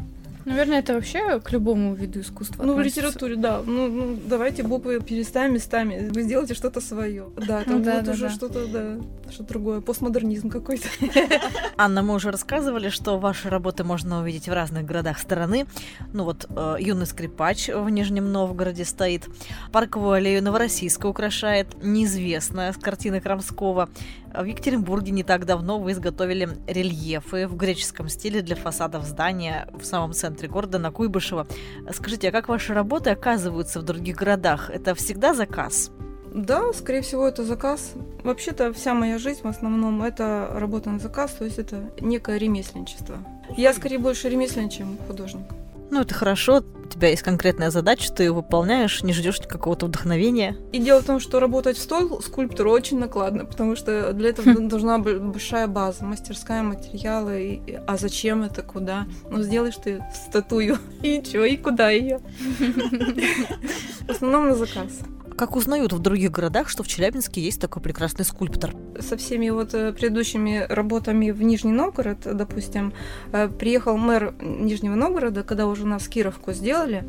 Наверное, 0.46 0.80
это 0.80 0.94
вообще 0.94 1.40
к 1.40 1.52
любому 1.52 1.94
виду 1.94 2.22
искусства. 2.22 2.64
Ну, 2.64 2.74
в 2.74 2.78
относится. 2.78 3.02
литературе, 3.02 3.36
да. 3.36 3.62
Ну, 3.66 3.88
ну, 3.88 4.20
давайте 4.26 4.64
буквы 4.64 5.00
переставим 5.00 5.54
местами. 5.54 6.10
Вы 6.10 6.24
сделаете 6.24 6.54
что-то 6.54 6.82
свое. 6.82 7.26
Да, 7.36 7.64
Ну 7.66 7.80
да, 7.80 7.96
будет 7.96 8.06
да, 8.06 8.12
уже 8.12 8.24
да. 8.24 8.30
что-то, 8.30 8.68
да, 8.68 8.98
что 9.32 9.44
другое. 9.44 9.82
Постмодернизм 9.82 10.50
какой-то. 10.50 10.88
Анна, 11.78 12.02
мы 12.02 12.16
уже 12.16 12.32
рассказывали, 12.32 12.90
что 12.90 13.20
ваши 13.20 13.50
работы 13.50 13.84
можно 13.84 14.22
увидеть 14.22 14.48
в 14.48 14.54
разных 14.54 14.86
городах 14.86 15.20
страны. 15.20 15.66
Ну 16.14 16.24
вот, 16.24 16.46
э, 16.50 16.76
юный 16.80 17.06
скрипач 17.06 17.70
в 17.70 17.90
Нижнем 17.90 18.32
Новгороде 18.32 18.86
стоит. 18.86 19.28
Парковую 19.72 20.14
аллею 20.14 20.44
Новороссийска 20.44 21.06
украшает 21.08 21.68
неизвестная 21.84 22.74
с 22.74 22.78
картины 22.78 23.22
Крамского. 23.22 23.90
В 24.34 24.44
Екатеринбурге 24.44 25.12
не 25.12 25.24
так 25.24 25.46
давно 25.46 25.80
вы 25.80 25.92
изготовили 25.92 26.50
рельефы 26.68 27.48
в 27.48 27.56
греческом 27.56 28.08
стиле 28.08 28.42
для 28.42 28.56
фасадов 28.56 29.04
здания 29.04 29.68
в 29.74 29.84
самом 29.84 30.14
центре 30.14 30.48
города 30.48 30.80
на 30.80 30.92
Куйбышево. 30.92 31.48
Скажите, 31.92 32.30
а 32.30 32.32
как 32.32 32.48
ваши 32.48 32.74
работы 32.74 33.10
оказываются 33.10 33.80
в 33.80 33.84
других 33.84 34.16
городах? 34.16 34.70
Это 34.70 34.96
всегда 34.96 35.34
заказ? 35.34 35.92
Да, 36.34 36.72
скорее 36.72 37.02
всего, 37.02 37.28
это 37.28 37.44
заказ. 37.44 37.94
Вообще-то 38.24 38.72
вся 38.72 38.94
моя 38.94 39.18
жизнь 39.18 39.42
в 39.44 39.48
основном 39.48 40.02
это 40.02 40.50
работа 40.54 40.90
на 40.90 41.00
заказ, 41.00 41.32
то 41.32 41.44
есть 41.44 41.60
это 41.60 41.92
некое 42.00 42.38
ремесленничество. 42.38 43.18
Я 43.58 43.74
скорее 43.74 43.98
больше 43.98 44.30
ремесленник, 44.30 44.72
чем 44.72 44.98
художник. 45.08 45.46
Ну, 45.92 46.02
это 46.02 46.14
хорошо, 46.14 46.64
у 46.86 46.88
тебя 46.88 47.10
есть 47.10 47.22
конкретная 47.22 47.70
задача, 47.70 48.12
ты 48.14 48.24
ее 48.24 48.32
выполняешь, 48.32 49.04
не 49.04 49.12
ждешь 49.14 49.40
какого-то 49.42 49.88
вдохновения. 49.88 50.56
И 50.72 50.80
дело 50.80 51.02
в 51.02 51.06
том, 51.06 51.20
что 51.20 51.40
работать 51.42 51.78
в 51.78 51.82
стол 51.82 52.22
скульптору 52.22 52.72
очень 52.72 52.98
накладно, 52.98 53.46
потому 53.46 53.76
что 53.76 54.14
для 54.14 54.30
этого 54.30 54.54
должна 54.70 55.00
быть 55.00 55.20
большая 55.20 55.68
база, 55.68 56.06
мастерская, 56.06 56.64
материалы. 56.64 57.62
и- 57.68 57.74
а 57.86 57.98
зачем 57.98 58.44
это, 58.44 58.62
куда? 58.62 59.06
Ну, 59.30 59.42
сделаешь 59.44 59.76
ты 59.76 60.02
статую, 60.14 60.78
и 61.04 61.22
чё, 61.22 61.44
и 61.44 61.58
куда 61.58 61.90
ее? 61.92 62.20
В 64.08 64.10
основном 64.10 64.48
на 64.50 64.56
заказ. 64.56 65.00
Как 65.42 65.56
узнают 65.56 65.92
в 65.92 65.98
других 65.98 66.30
городах, 66.30 66.70
что 66.70 66.84
в 66.84 66.88
Челябинске 66.88 67.42
есть 67.42 67.60
такой 67.60 67.82
прекрасный 67.82 68.26
скульптор? 68.26 68.76
со 69.00 69.18
всеми 69.18 69.50
вот 69.50 69.74
э, 69.74 69.92
предыдущими 69.92 70.68
работами 70.70 71.32
в 71.32 71.42
Нижний 71.42 71.72
Новгород, 71.72 72.20
допустим, 72.24 72.94
э, 73.34 73.48
приехал 73.48 73.98
мэр 73.98 74.36
Нижнего 74.40 74.94
Новгорода, 74.94 75.42
когда 75.42 75.66
уже 75.66 75.86
у 75.86 75.88
нас 75.88 76.08
Кировку 76.08 76.54
сделали, 76.54 77.06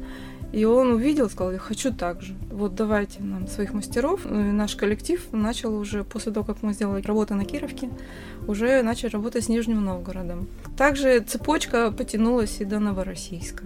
и 0.51 0.65
он 0.65 0.93
увидел, 0.93 1.29
сказал, 1.29 1.53
я 1.53 1.59
хочу 1.59 1.93
так 1.93 2.23
же. 2.23 2.35
Вот 2.51 2.75
давайте 2.75 3.23
нам 3.23 3.49
своих 3.49 3.75
мастеров. 3.75 4.23
Ну, 4.25 4.41
и 4.41 4.53
наш 4.53 4.77
коллектив 4.77 5.23
начал 5.33 5.77
уже, 5.77 6.03
после 6.03 6.33
того, 6.33 6.47
как 6.47 6.63
мы 6.63 6.73
сделали 6.73 7.03
работу 7.03 7.35
на 7.35 7.45
Кировке, 7.45 7.91
уже 8.49 8.83
начали 8.83 9.11
работать 9.11 9.45
с 9.45 9.49
Нижним 9.51 9.85
Новгородом. 9.85 10.49
Также 10.79 11.21
цепочка 11.21 11.93
потянулась 11.93 12.63
и 12.63 12.65
до 12.65 12.79
Новороссийска. 12.79 13.65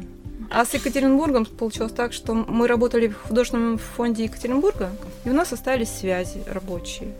А 0.50 0.64
с 0.64 0.74
Екатеринбургом 0.74 1.46
получилось 1.46 1.92
так, 1.92 2.12
что 2.12 2.34
мы 2.34 2.66
работали 2.66 3.08
в 3.08 3.22
художественном 3.28 3.78
фонде 3.78 4.24
Екатеринбурга, 4.24 4.90
и 5.24 5.30
у 5.30 5.32
нас 5.32 5.52
остались 5.52 5.90
связи 5.90 6.42
рабочие. 6.46 7.14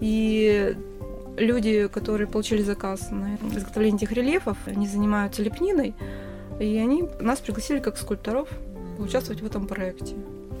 И 0.00 0.74
люди, 1.36 1.88
которые 1.88 2.26
получили 2.26 2.62
заказ 2.62 3.10
на 3.10 3.36
изготовление 3.56 3.98
этих 3.98 4.12
рельефов, 4.12 4.56
они 4.66 4.86
занимаются 4.86 5.42
лепниной, 5.42 5.94
и 6.60 6.76
они 6.78 7.04
нас 7.20 7.38
пригласили 7.40 7.78
как 7.78 7.96
скульпторов 7.96 8.48
поучаствовать 8.96 9.42
в 9.42 9.46
этом 9.46 9.66
проекте. 9.66 10.14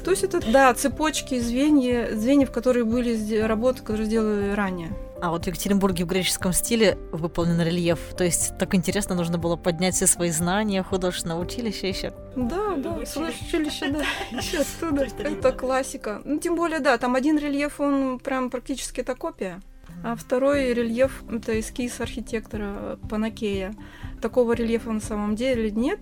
То 0.04 0.10
есть 0.10 0.24
это, 0.24 0.40
да, 0.52 0.74
цепочки, 0.74 1.38
звенья, 1.38 2.08
звеньев, 2.14 2.50
которые 2.50 2.84
были 2.84 3.38
работы, 3.38 3.80
которые 3.80 4.06
сделали 4.06 4.52
ранее. 4.52 4.90
А 5.22 5.30
вот 5.30 5.44
в 5.44 5.46
Екатеринбурге 5.46 6.04
в 6.04 6.08
греческом 6.08 6.52
стиле 6.52 6.98
выполнен 7.12 7.60
рельеф. 7.60 8.00
То 8.16 8.24
есть 8.24 8.58
так 8.58 8.74
интересно, 8.74 9.14
нужно 9.14 9.38
было 9.38 9.54
поднять 9.54 9.94
все 9.94 10.08
свои 10.08 10.30
знания 10.30 10.82
художественного 10.82 11.40
училища 11.40 11.86
еще. 11.86 12.12
Да, 12.34 12.74
да, 12.76 13.06
с 13.06 13.16
училища, 13.16 13.92
да, 13.92 14.02
еще 14.36 14.58
оттуда. 14.82 15.06
Это 15.22 15.52
классика. 15.52 16.20
Ну, 16.24 16.40
тем 16.40 16.56
более, 16.56 16.80
да, 16.80 16.98
там 16.98 17.14
один 17.14 17.38
рельеф, 17.38 17.78
он 17.78 18.18
прям 18.18 18.50
практически 18.50 19.02
это 19.02 19.14
копия. 19.14 19.60
А 20.02 20.16
второй 20.16 20.74
рельеф– 20.74 21.22
это 21.30 21.60
эскиз 21.60 22.00
архитектора 22.00 22.98
Панакея. 23.08 23.76
Такого 24.20 24.54
рельефа 24.54 24.90
на 24.90 25.00
самом 25.00 25.36
деле 25.36 25.70
нет, 25.70 26.00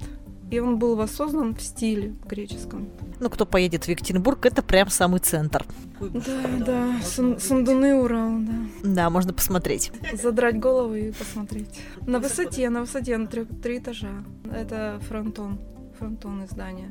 и 0.50 0.58
он 0.58 0.78
был 0.78 0.96
воссоздан 0.96 1.54
в 1.54 1.60
стиле 1.62 2.14
греческом. 2.26 2.88
Ну, 3.20 3.30
кто 3.30 3.46
поедет 3.46 3.84
в 3.84 3.88
Екатеринбург, 3.88 4.44
это 4.46 4.62
прям 4.62 4.88
самый 4.90 5.20
центр. 5.20 5.64
Да, 6.00 6.64
да, 6.66 7.00
Сан- 7.02 7.38
Сандуны, 7.38 7.94
Урал, 7.94 8.30
да. 8.40 8.52
Да, 8.82 9.10
можно 9.10 9.32
посмотреть. 9.32 9.92
Задрать 10.14 10.58
голову 10.58 10.94
и 10.94 11.12
посмотреть. 11.12 11.68
На 12.06 12.18
высоте, 12.18 12.70
на 12.70 12.80
высоте, 12.80 13.16
на 13.18 13.26
трё- 13.26 13.60
три 13.62 13.78
этажа. 13.78 14.24
Это 14.50 14.98
фронтон, 15.08 15.58
фронтон 15.98 16.46
здания. 16.50 16.90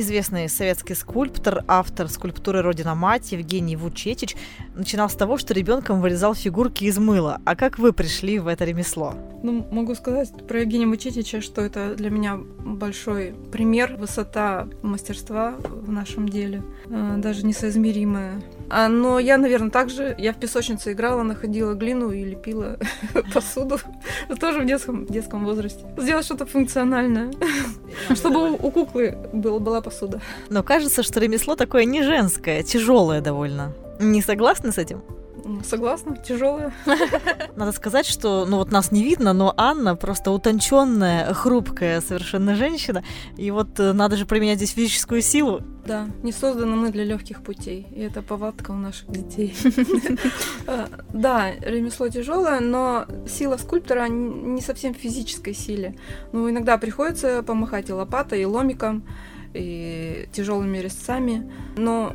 Известный 0.00 0.48
советский 0.48 0.94
скульптор, 0.94 1.64
автор 1.66 2.08
скульптуры 2.08 2.62
«Родина 2.62 2.94
мать» 2.94 3.32
Евгений 3.32 3.74
Вучетич 3.74 4.36
начинал 4.76 5.10
с 5.10 5.14
того, 5.14 5.38
что 5.38 5.54
ребенком 5.54 6.00
вырезал 6.00 6.36
фигурки 6.36 6.84
из 6.84 6.98
мыла. 6.98 7.40
А 7.44 7.56
как 7.56 7.80
вы 7.80 7.92
пришли 7.92 8.38
в 8.38 8.46
это 8.46 8.64
ремесло? 8.64 9.14
Ну, 9.42 9.66
могу 9.72 9.96
сказать 9.96 10.32
про 10.46 10.60
Евгения 10.60 10.86
Мучитича, 10.86 11.40
что 11.40 11.62
это 11.62 11.96
для 11.96 12.10
меня 12.10 12.36
большой 12.36 13.34
пример, 13.50 13.96
высота 13.96 14.68
мастерства 14.82 15.56
в 15.68 15.90
нашем 15.90 16.28
деле, 16.28 16.62
э, 16.86 17.14
даже 17.16 17.44
несоизмеримая. 17.44 18.40
А, 18.70 18.88
но 18.88 19.18
я, 19.18 19.38
наверное, 19.38 19.70
также, 19.70 20.14
я 20.18 20.32
в 20.32 20.38
песочнице 20.38 20.92
играла, 20.92 21.22
находила 21.22 21.74
глину 21.74 22.10
и 22.10 22.24
лепила 22.24 22.78
посуду, 23.34 23.78
тоже 24.40 24.60
в 24.60 24.66
детском, 24.66 25.06
детском 25.06 25.44
возрасте. 25.44 25.84
Сделать 25.96 26.24
что-то 26.24 26.46
функциональное, 26.46 27.30
чтобы 28.14 28.52
у 28.52 28.70
куклы 28.70 29.16
был, 29.32 29.60
была 29.60 29.80
посуда. 29.80 30.20
Но 30.50 30.62
кажется, 30.62 31.02
что 31.02 31.20
ремесло 31.20 31.56
такое 31.56 31.84
не 31.84 32.02
женское, 32.02 32.62
тяжелое 32.62 33.20
довольно. 33.20 33.72
Не 34.00 34.22
согласны 34.22 34.70
с 34.70 34.78
этим? 34.78 35.02
Согласна, 35.64 36.16
тяжелая. 36.16 36.72
Надо 37.56 37.72
сказать, 37.72 38.06
что, 38.06 38.44
ну 38.46 38.58
вот 38.58 38.70
нас 38.70 38.92
не 38.92 39.02
видно, 39.02 39.32
но 39.32 39.54
Анна 39.56 39.96
просто 39.96 40.30
утонченная, 40.30 41.32
хрупкая 41.34 42.00
совершенно 42.00 42.54
женщина. 42.54 43.02
И 43.36 43.50
вот 43.50 43.78
э, 43.80 43.92
надо 43.92 44.16
же 44.16 44.26
применять 44.26 44.58
здесь 44.58 44.70
физическую 44.70 45.22
силу. 45.22 45.62
Да, 45.86 46.08
не 46.22 46.32
созданы 46.32 46.76
мы 46.76 46.90
для 46.90 47.04
легких 47.04 47.42
путей, 47.42 47.86
и 47.90 48.00
это 48.00 48.20
повадка 48.20 48.72
у 48.72 48.74
наших 48.74 49.10
детей. 49.10 49.54
А, 50.66 50.88
Да, 51.12 51.50
ремесло 51.52 52.08
тяжелое, 52.08 52.60
но 52.60 53.06
сила 53.26 53.56
скульптора 53.56 54.08
не 54.08 54.60
совсем 54.60 54.94
в 54.94 54.98
физической 54.98 55.54
силе. 55.54 55.96
Ну, 56.32 56.48
иногда 56.50 56.76
приходится 56.78 57.42
помахать 57.42 57.88
и 57.88 57.92
лопатой, 57.92 58.42
и 58.42 58.44
ломиком, 58.44 59.04
и 59.54 60.28
тяжелыми 60.32 60.78
резцами, 60.78 61.50
но 61.76 62.12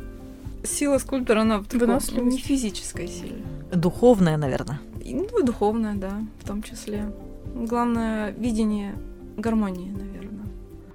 сила 0.64 0.98
скульптора, 0.98 1.42
она 1.42 1.58
в 1.58 1.66
таком, 1.66 1.98
не 2.28 2.38
физической 2.38 3.08
силе. 3.08 3.42
Духовная, 3.72 4.36
наверное. 4.36 4.80
И, 5.04 5.14
ну, 5.14 5.40
и 5.40 5.44
духовная, 5.44 5.94
да, 5.94 6.22
в 6.42 6.46
том 6.46 6.62
числе. 6.62 7.12
Главное, 7.54 8.30
видение 8.32 8.94
гармонии, 9.36 9.90
наверное. 9.90 10.46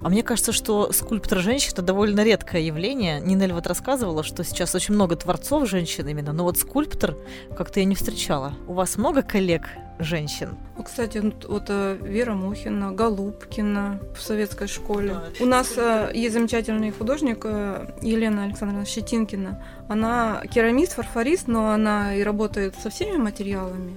А 0.02 0.08
мне 0.08 0.22
кажется, 0.22 0.52
что 0.52 0.92
скульптор 0.92 1.40
женщин 1.40 1.72
это 1.72 1.82
довольно 1.82 2.24
редкое 2.24 2.62
явление. 2.62 3.20
Нинель 3.20 3.52
вот 3.52 3.66
рассказывала, 3.66 4.22
что 4.22 4.44
сейчас 4.44 4.74
очень 4.74 4.94
много 4.94 5.14
творцов 5.14 5.68
женщин 5.68 6.08
именно, 6.08 6.32
но 6.32 6.44
вот 6.44 6.56
скульптор 6.56 7.16
как-то 7.56 7.80
я 7.80 7.86
не 7.86 7.94
встречала. 7.94 8.54
У 8.66 8.72
вас 8.72 8.96
много 8.96 9.22
коллег 9.22 9.68
женщин? 10.00 10.56
Ну, 10.76 10.82
кстати, 10.82 11.22
вот 11.46 11.64
э, 11.68 11.98
Вера 12.02 12.34
Мухина, 12.34 12.92
Голубкина 12.92 14.00
в 14.16 14.20
советской 14.20 14.68
школе. 14.68 15.14
Да, 15.14 15.44
У 15.44 15.46
нас 15.46 15.72
э, 15.76 16.10
есть 16.14 16.34
замечательный 16.34 16.90
художник 16.90 17.40
э, 17.44 17.92
Елена 18.02 18.44
Александровна 18.44 18.84
Щетинкина. 18.84 19.62
Она 19.88 20.42
керамист, 20.52 20.92
фарфорист, 20.92 21.48
но 21.48 21.70
она 21.70 22.14
и 22.14 22.22
работает 22.22 22.74
со 22.76 22.90
всеми 22.90 23.16
материалами. 23.16 23.94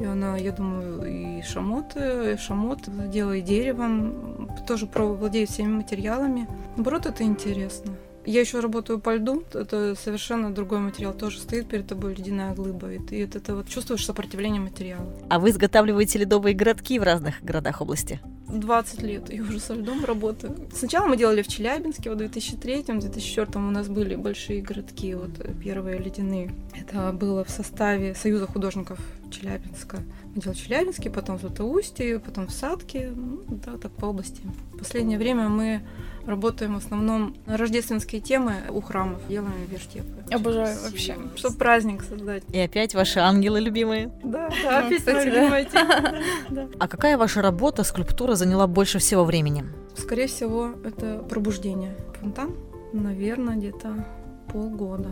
И 0.00 0.04
она, 0.04 0.36
я 0.36 0.52
думаю, 0.52 1.02
и 1.04 1.42
шамоты, 1.42 2.34
и 2.34 2.36
шамот 2.36 2.80
делает 3.10 3.44
деревом, 3.44 4.48
тоже 4.66 4.86
владеет 4.86 5.50
всеми 5.50 5.72
материалами. 5.72 6.46
Наоборот, 6.76 7.06
это 7.06 7.24
интересно. 7.24 7.92
Я 8.28 8.42
еще 8.42 8.60
работаю 8.60 9.00
по 9.00 9.14
льду, 9.14 9.42
это 9.54 9.94
совершенно 9.94 10.52
другой 10.52 10.80
материал, 10.80 11.14
тоже 11.14 11.38
стоит 11.40 11.66
перед 11.66 11.86
тобой 11.86 12.14
ледяная 12.14 12.54
глыба, 12.54 12.92
и 12.92 12.98
ты 12.98 13.24
это, 13.24 13.38
это 13.38 13.54
вот 13.56 13.70
чувствуешь 13.70 14.04
сопротивление 14.04 14.60
материала. 14.60 15.10
А 15.30 15.38
вы 15.38 15.48
изготавливаете 15.48 16.18
ледовые 16.18 16.54
городки 16.54 16.98
в 16.98 17.04
разных 17.04 17.42
городах 17.42 17.80
области? 17.80 18.20
20 18.48 19.02
лет 19.02 19.32
я 19.32 19.42
уже 19.42 19.60
со 19.60 19.72
льдом 19.72 20.04
работаю. 20.04 20.54
Сначала 20.74 21.06
мы 21.06 21.16
делали 21.16 21.40
в 21.40 21.48
Челябинске, 21.48 22.10
в 22.10 22.18
2003-2004 22.18 23.56
у 23.56 23.70
нас 23.70 23.88
были 23.88 24.14
большие 24.14 24.60
городки, 24.60 25.14
вот 25.14 25.30
первые 25.64 25.98
ледяные. 25.98 26.50
Это 26.78 27.12
было 27.12 27.44
в 27.44 27.50
составе 27.50 28.14
Союза 28.14 28.46
художников 28.46 28.98
Челябинска. 29.30 30.02
Мы 30.38 30.42
делали 30.42 30.56
в 30.56 30.62
Челябинске, 30.62 31.10
потом 31.10 31.36
в 31.36 31.40
Златоусте, 31.40 32.20
потом 32.20 32.46
в 32.46 32.52
Садке, 32.52 33.10
ну, 33.12 33.40
да, 33.48 33.76
так 33.76 33.90
по 33.90 34.06
области. 34.06 34.40
В 34.72 34.78
последнее 34.78 35.18
время 35.18 35.48
мы 35.48 35.80
работаем 36.26 36.74
в 36.74 36.76
основном 36.76 37.34
на 37.46 37.56
рождественские 37.56 38.20
темы 38.20 38.54
у 38.70 38.80
храмов, 38.80 39.20
делаем 39.28 39.52
вертепы. 39.68 40.06
Обожаю 40.30 40.78
вообще. 40.84 41.16
Чтобы 41.34 41.56
праздник 41.56 42.04
создать. 42.04 42.44
И 42.52 42.58
опять 42.60 42.94
ваши 42.94 43.18
ангелы 43.18 43.58
любимые. 43.58 44.12
Да, 44.22 44.48
да, 44.62 44.86
опять 44.86 45.24
любимая. 45.24 45.66
А 46.78 46.86
какая 46.86 47.18
ваша 47.18 47.42
работа, 47.42 47.82
скульптура 47.82 48.36
заняла 48.36 48.68
больше 48.68 49.00
всего 49.00 49.24
времени? 49.24 49.64
Скорее 49.96 50.28
всего, 50.28 50.70
это 50.84 51.18
пробуждение. 51.28 51.96
Фонтан, 52.20 52.54
наверное, 52.92 53.56
где-то 53.56 54.06
полгода. 54.52 55.08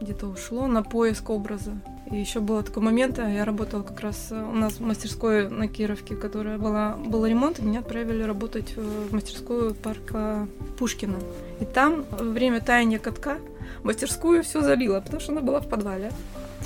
Где-то 0.00 0.26
ушло 0.26 0.66
на 0.66 0.82
поиск 0.82 1.30
образа. 1.30 1.80
И 2.10 2.16
еще 2.16 2.40
был 2.40 2.62
такой 2.64 2.82
момент, 2.82 3.20
а 3.20 3.28
я 3.28 3.44
работала 3.44 3.82
как 3.82 4.00
раз 4.00 4.28
э, 4.32 4.42
у 4.42 4.54
нас 4.54 4.74
в 4.74 4.80
мастерской 4.80 5.48
на 5.48 5.68
Кировке, 5.68 6.16
которая 6.16 6.58
была, 6.58 6.96
был 6.96 7.24
ремонт, 7.24 7.60
и 7.60 7.62
меня 7.62 7.80
отправили 7.80 8.24
работать 8.24 8.76
в 8.76 9.14
мастерскую 9.14 9.74
парка 9.76 10.48
Пушкина. 10.76 11.18
И 11.60 11.64
там 11.64 12.04
во 12.10 12.24
время 12.24 12.60
таяния 12.60 12.98
катка 12.98 13.38
мастерскую 13.84 14.42
все 14.42 14.60
залило, 14.60 15.00
потому 15.00 15.20
что 15.20 15.30
она 15.32 15.40
была 15.40 15.60
в 15.60 15.68
подвале. 15.68 16.10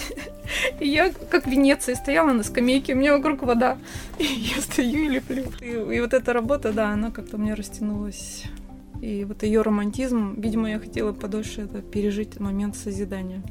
И 0.80 0.88
я, 0.88 1.12
как 1.30 1.44
в 1.44 1.50
Венеции, 1.50 1.92
стояла 1.92 2.32
на 2.32 2.42
скамейке, 2.42 2.94
у 2.94 2.96
меня 2.96 3.14
вокруг 3.14 3.42
вода. 3.42 3.76
И 4.18 4.24
я 4.24 4.62
стою 4.62 5.04
и 5.04 5.08
леплю. 5.08 5.44
И, 5.60 5.96
и 5.96 6.00
вот 6.00 6.14
эта 6.14 6.32
работа, 6.32 6.72
да, 6.72 6.88
она 6.88 7.10
как-то 7.10 7.36
меня 7.36 7.54
растянулась. 7.54 8.44
И 9.02 9.24
вот 9.24 9.42
ее 9.42 9.60
романтизм, 9.60 10.40
видимо, 10.40 10.70
я 10.70 10.78
хотела 10.78 11.12
подольше 11.12 11.62
это 11.62 11.82
пережить 11.82 12.40
момент 12.40 12.76
созидания 12.76 13.42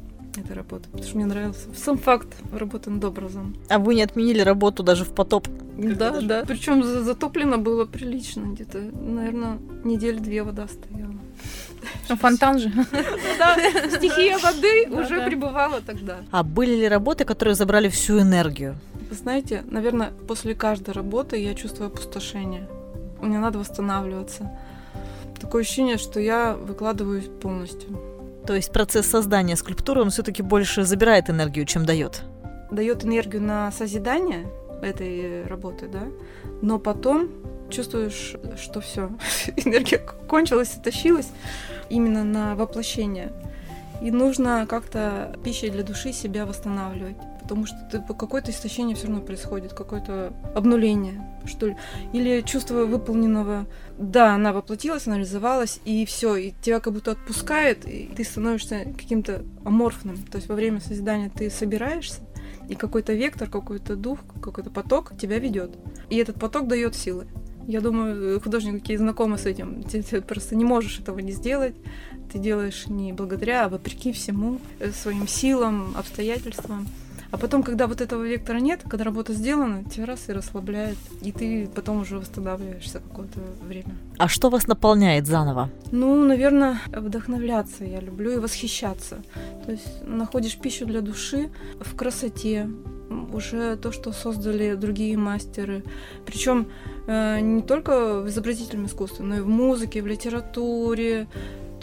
этой 0.42 0.54
работы, 0.54 0.84
потому 0.84 1.04
что 1.04 1.16
мне 1.16 1.26
нравился 1.26 1.68
сам 1.76 1.98
факт 1.98 2.28
работы 2.52 2.90
над 2.90 3.04
образом. 3.04 3.56
А 3.68 3.78
вы 3.78 3.94
не 3.94 4.02
отменили 4.02 4.40
работу 4.40 4.82
даже 4.82 5.04
в 5.04 5.14
потоп? 5.14 5.48
Да, 5.76 6.20
да. 6.20 6.44
Причем 6.46 6.82
затоплено 6.82 7.58
было 7.58 7.84
прилично, 7.84 8.46
где-то, 8.46 8.78
наверное, 8.78 9.58
недели 9.84 10.18
две 10.18 10.42
вода 10.42 10.66
стояла. 10.68 11.14
Ну, 12.08 12.16
фонтан 12.16 12.58
же. 12.58 12.72
Да, 13.38 13.56
стихия 13.90 14.38
воды 14.38 14.88
уже 14.90 15.24
пребывала 15.24 15.80
тогда. 15.80 16.18
А 16.30 16.42
были 16.42 16.74
ли 16.76 16.88
работы, 16.88 17.24
которые 17.24 17.54
забрали 17.54 17.88
всю 17.88 18.20
энергию? 18.20 18.76
Вы 19.10 19.16
знаете, 19.16 19.64
наверное, 19.70 20.12
после 20.28 20.54
каждой 20.54 20.92
работы 20.94 21.36
я 21.36 21.54
чувствую 21.54 21.88
опустошение. 21.88 22.68
Мне 23.20 23.38
надо 23.38 23.58
восстанавливаться. 23.58 24.50
Такое 25.40 25.62
ощущение, 25.62 25.98
что 25.98 26.20
я 26.20 26.54
выкладываюсь 26.54 27.28
полностью. 27.40 28.00
То 28.46 28.54
есть 28.54 28.72
процесс 28.72 29.06
создания 29.06 29.56
скульптуры, 29.56 30.02
он 30.02 30.10
все-таки 30.10 30.42
больше 30.42 30.84
забирает 30.84 31.30
энергию, 31.30 31.64
чем 31.64 31.86
дает? 31.86 32.22
Дает 32.70 33.04
энергию 33.04 33.42
на 33.42 33.72
созидание 33.72 34.46
этой 34.82 35.46
работы, 35.46 35.88
да, 35.88 36.02
но 36.60 36.78
потом 36.78 37.30
чувствуешь, 37.70 38.36
что 38.60 38.80
все, 38.80 39.10
энергия 39.56 39.98
кончилась, 40.28 40.70
тащилась 40.82 41.28
именно 41.88 42.24
на 42.24 42.54
воплощение. 42.54 43.32
И 44.02 44.10
нужно 44.10 44.66
как-то 44.68 45.36
пищей 45.42 45.70
для 45.70 45.82
души 45.82 46.12
себя 46.12 46.44
восстанавливать 46.44 47.16
потому 47.44 47.66
что 47.66 47.76
ты, 47.92 48.00
какое-то 48.00 48.50
истощение 48.50 48.96
все 48.96 49.06
равно 49.06 49.20
происходит, 49.20 49.74
какое-то 49.74 50.32
обнуление, 50.54 51.22
что 51.44 51.66
ли. 51.66 51.76
Или 52.14 52.40
чувство 52.40 52.86
выполненного, 52.86 53.66
да, 53.98 54.34
она 54.34 54.54
воплотилась, 54.54 55.06
она 55.06 55.16
реализовалась, 55.16 55.78
и 55.84 56.06
все, 56.06 56.36
и 56.36 56.54
тебя 56.62 56.80
как 56.80 56.94
будто 56.94 57.10
отпускает, 57.10 57.86
и 57.86 58.10
ты 58.16 58.24
становишься 58.24 58.86
каким-то 58.96 59.44
аморфным. 59.62 60.16
То 60.16 60.38
есть 60.38 60.48
во 60.48 60.54
время 60.54 60.80
созидания 60.80 61.30
ты 61.30 61.50
собираешься, 61.50 62.22
и 62.66 62.74
какой-то 62.74 63.12
вектор, 63.12 63.50
какой-то 63.50 63.94
дух, 63.94 64.20
какой-то 64.40 64.70
поток 64.70 65.12
тебя 65.18 65.38
ведет. 65.38 65.76
И 66.08 66.16
этот 66.16 66.40
поток 66.40 66.66
дает 66.66 66.94
силы. 66.94 67.26
Я 67.66 67.80
думаю, 67.80 68.40
художники 68.40 68.78
какие 68.78 68.96
знакомы 68.96 69.36
с 69.36 69.44
этим. 69.44 69.82
Ты, 69.82 70.02
ты 70.02 70.22
просто 70.22 70.56
не 70.56 70.64
можешь 70.64 70.98
этого 70.98 71.18
не 71.18 71.32
сделать. 71.32 71.74
Ты 72.32 72.38
делаешь 72.38 72.86
не 72.86 73.12
благодаря, 73.12 73.66
а 73.66 73.68
вопреки 73.68 74.12
всему, 74.12 74.60
э, 74.80 74.90
своим 74.92 75.28
силам, 75.28 75.94
обстоятельствам. 75.96 76.86
А 77.34 77.36
потом, 77.36 77.64
когда 77.64 77.88
вот 77.88 78.00
этого 78.00 78.22
вектора 78.22 78.58
нет, 78.58 78.82
когда 78.88 79.02
работа 79.02 79.34
сделана, 79.34 79.82
тебя 79.82 80.06
раз 80.06 80.28
и 80.28 80.32
расслабляет, 80.32 80.96
и 81.20 81.32
ты 81.32 81.68
потом 81.74 82.02
уже 82.02 82.20
восстанавливаешься 82.20 83.00
какое-то 83.00 83.40
время. 83.60 83.96
А 84.18 84.28
что 84.28 84.50
вас 84.50 84.68
наполняет 84.68 85.26
заново? 85.26 85.68
Ну, 85.90 86.24
наверное, 86.24 86.78
вдохновляться 86.86 87.84
я 87.84 87.98
люблю 87.98 88.30
и 88.30 88.36
восхищаться. 88.36 89.16
То 89.66 89.72
есть 89.72 90.06
находишь 90.06 90.56
пищу 90.56 90.86
для 90.86 91.00
души 91.00 91.50
в 91.80 91.96
красоте, 91.96 92.68
уже 93.32 93.76
то, 93.78 93.90
что 93.90 94.12
создали 94.12 94.76
другие 94.76 95.16
мастеры. 95.16 95.82
Причем 96.24 96.68
э, 97.08 97.40
не 97.40 97.62
только 97.62 98.20
в 98.20 98.28
изобразительном 98.28 98.86
искусстве, 98.86 99.24
но 99.24 99.38
и 99.38 99.40
в 99.40 99.48
музыке, 99.48 100.02
в 100.02 100.06
литературе, 100.06 101.26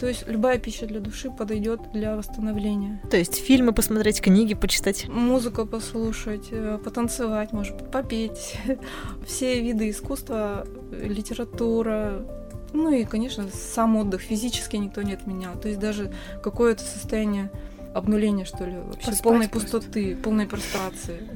то 0.02 0.08
есть 0.08 0.26
любая 0.26 0.58
пища 0.58 0.84
для 0.86 0.98
души 0.98 1.30
подойдет 1.30 1.92
для 1.92 2.16
восстановления. 2.16 3.00
То 3.08 3.16
есть 3.16 3.36
фильмы 3.36 3.72
посмотреть, 3.72 4.20
книги 4.20 4.52
почитать. 4.52 5.06
Музыку 5.06 5.64
послушать, 5.64 6.48
э, 6.50 6.76
потанцевать, 6.82 7.52
может 7.52 7.88
попеть. 7.88 8.56
Все 9.24 9.60
виды 9.60 9.90
искусства, 9.90 10.66
литература, 10.90 12.26
ну 12.72 12.90
и, 12.92 13.04
конечно, 13.04 13.46
сам 13.52 13.94
отдых 13.94 14.22
физически 14.22 14.74
никто 14.74 15.02
не 15.02 15.12
отменял. 15.12 15.54
То 15.54 15.68
есть 15.68 15.78
даже 15.78 16.12
какое-то 16.42 16.82
состояние 16.82 17.52
обнуления, 17.94 18.44
что 18.44 18.64
ли, 18.64 18.78
вообще 18.78 19.06
Поспать 19.06 19.22
полной 19.22 19.48
пустоты, 19.48 20.16
полной 20.16 20.48
прострации. 20.48 21.30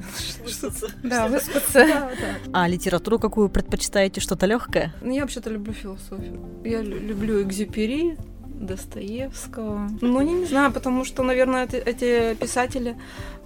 Да, 1.03 1.29
выспаться. 1.29 2.09
А 2.51 2.67
литературу 2.67 3.17
какую 3.17 3.47
предпочитаете? 3.47 4.19
Что-то 4.19 4.45
легкое? 4.45 4.93
Ну, 5.01 5.13
я 5.13 5.21
вообще-то 5.21 5.51
люблю 5.51 5.71
философию. 5.71 6.37
Я 6.65 6.81
люблю 6.81 7.41
экзюпери, 7.43 8.17
Достоевского. 8.55 9.89
Ну, 10.01 10.21
не, 10.21 10.33
не 10.33 10.45
знаю, 10.45 10.71
потому 10.71 11.05
что, 11.05 11.23
наверное, 11.23 11.65
эти, 11.65 11.75
эти 11.75 12.35
писатели 12.35 12.95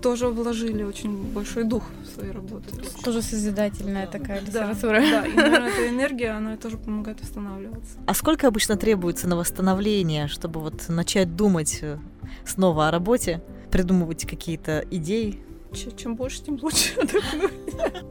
тоже 0.02 0.28
вложили 0.28 0.84
очень 0.84 1.24
большой 1.34 1.64
дух 1.64 1.84
в 2.04 2.16
свои 2.16 2.32
работы. 2.32 2.76
Тоже 3.04 3.22
созидательная 3.22 4.08
такая 4.08 4.42
литература. 4.42 5.00
Да, 5.00 5.22
да, 5.22 5.28
и, 5.28 5.34
наверное, 5.34 5.70
эта 5.70 5.90
энергия, 5.90 6.32
она 6.32 6.58
тоже 6.58 6.78
помогает 6.78 7.22
восстанавливаться. 7.22 7.98
А 8.06 8.14
сколько 8.14 8.48
обычно 8.48 8.78
требуется 8.78 9.28
на 9.28 9.36
восстановление, 9.36 10.28
чтобы 10.28 10.60
вот 10.60 10.90
начать 10.90 11.36
думать 11.36 11.80
э, 11.82 11.98
снова 12.46 12.88
о 12.88 12.92
работе, 12.92 13.44
придумывать 13.72 14.26
какие-то 14.26 14.84
идеи? 14.92 15.40
Чем 15.74 16.16
больше, 16.16 16.44
тем 16.44 16.60
лучше 16.62 17.00
отдохнуть. 17.00 17.52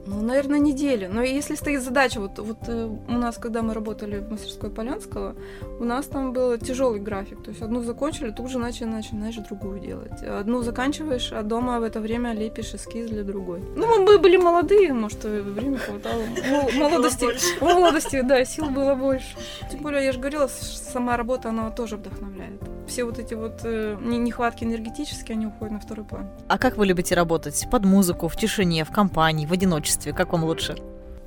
Ну, 0.06 0.22
наверное, 0.22 0.58
неделю. 0.58 1.08
Но 1.12 1.22
если 1.22 1.54
стоит 1.54 1.82
задача, 1.82 2.20
вот, 2.20 2.38
вот 2.38 2.58
э, 2.68 2.86
у 3.08 3.12
нас, 3.12 3.36
когда 3.36 3.62
мы 3.62 3.74
работали 3.74 4.18
в 4.18 4.30
мастерской 4.30 4.70
Полянского, 4.70 5.36
у 5.78 5.84
нас 5.84 6.06
там 6.06 6.32
был 6.32 6.56
тяжелый 6.58 7.00
график. 7.00 7.42
То 7.42 7.50
есть 7.50 7.62
одну 7.62 7.82
закончили, 7.82 8.30
тут 8.30 8.50
же 8.50 8.58
начали, 8.58 8.86
начинаешь 8.86 9.36
другую 9.36 9.80
делать. 9.80 10.22
Одну 10.22 10.62
заканчиваешь, 10.62 11.32
а 11.32 11.42
дома 11.42 11.80
в 11.80 11.82
это 11.82 12.00
время 12.00 12.32
лепишь 12.32 12.74
эскиз 12.74 13.10
для 13.10 13.24
другой. 13.24 13.60
Ну, 13.76 14.02
мы 14.04 14.18
были 14.18 14.36
молодые, 14.36 14.92
может, 14.92 15.24
время 15.24 15.78
хватало. 15.78 16.22
Мол- 16.50 16.70
Молодости, 16.90 17.26
молодости, 17.60 18.20
да, 18.22 18.44
сил 18.44 18.70
было 18.70 18.94
больше. 18.94 19.36
Тем 19.70 19.82
более, 19.82 20.04
я 20.04 20.12
же 20.12 20.18
говорила, 20.18 20.48
сама 20.48 21.16
работа, 21.16 21.50
она 21.50 21.70
тоже 21.70 21.96
вдохновляет. 21.96 22.60
Все 22.90 23.04
вот 23.04 23.20
эти 23.20 23.34
вот 23.34 23.60
э, 23.62 23.96
не- 24.00 24.18
нехватки 24.18 24.64
энергетические, 24.64 25.36
они 25.36 25.46
уходят 25.46 25.72
на 25.74 25.78
второй 25.78 26.04
план. 26.04 26.28
А 26.48 26.58
как 26.58 26.76
вы 26.76 26.86
любите 26.86 27.14
работать? 27.14 27.68
Под 27.70 27.84
музыку, 27.84 28.26
в 28.26 28.34
тишине, 28.36 28.84
в 28.84 28.90
компании, 28.90 29.46
в 29.46 29.52
одиночестве? 29.52 30.12
Как 30.12 30.32
вам 30.32 30.42
лучше? 30.42 30.76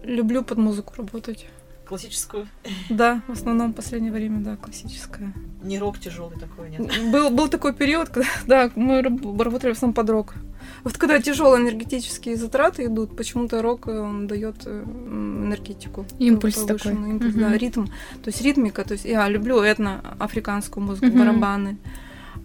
Люблю 0.04 0.43
под 0.43 0.58
музыку 0.58 0.93
работать. 0.97 1.45
Классическую? 1.88 2.48
Да, 2.89 3.22
в 3.28 3.34
основном 3.34 3.74
в 3.74 3.76
последнее 3.76 4.12
время, 4.13 4.39
да, 4.39 4.56
классическая. 4.56 5.34
Не 5.62 5.80
рок 5.80 6.00
тяжелый 6.00 6.38
такой, 6.39 6.69
нет? 6.69 6.82
Был, 7.12 7.30
был 7.30 7.50
такой 7.50 7.74
период, 7.74 8.10
когда 8.10 8.30
да, 8.48 8.72
мы 8.76 9.02
раб- 9.02 9.41
работали 9.41 9.74
в 9.74 9.78
основном 9.78 9.93
под 9.93 10.10
рок. 10.10 10.34
Вот 10.86 10.98
когда 10.98 11.19
тяжелые 11.19 11.62
энергетические 11.62 12.38
затраты 12.38 12.86
идут, 12.86 13.17
почему-то 13.17 13.62
рок 13.62 13.88
э, 13.88 14.00
он 14.00 14.28
дает 14.28 14.56
э, 14.65 14.84
энергетику. 14.84 16.06
Импульс 16.19 16.56
повышенный 16.56 16.96
такой. 16.96 17.10
импульс, 17.12 17.34
Мгм. 17.36 17.41
да, 17.41 17.58
ритм. 17.58 17.86
То 17.86 18.28
есть 18.30 18.41
ритмика, 18.41 18.84
то 18.86 18.93
есть 18.93 19.06
я 19.06 19.28
люблю 19.28 19.60
этно 19.60 20.15
африканскую 20.19 20.86
музыку, 20.86 21.08
Мгм. 21.08 21.19
барабаны. 21.19 21.78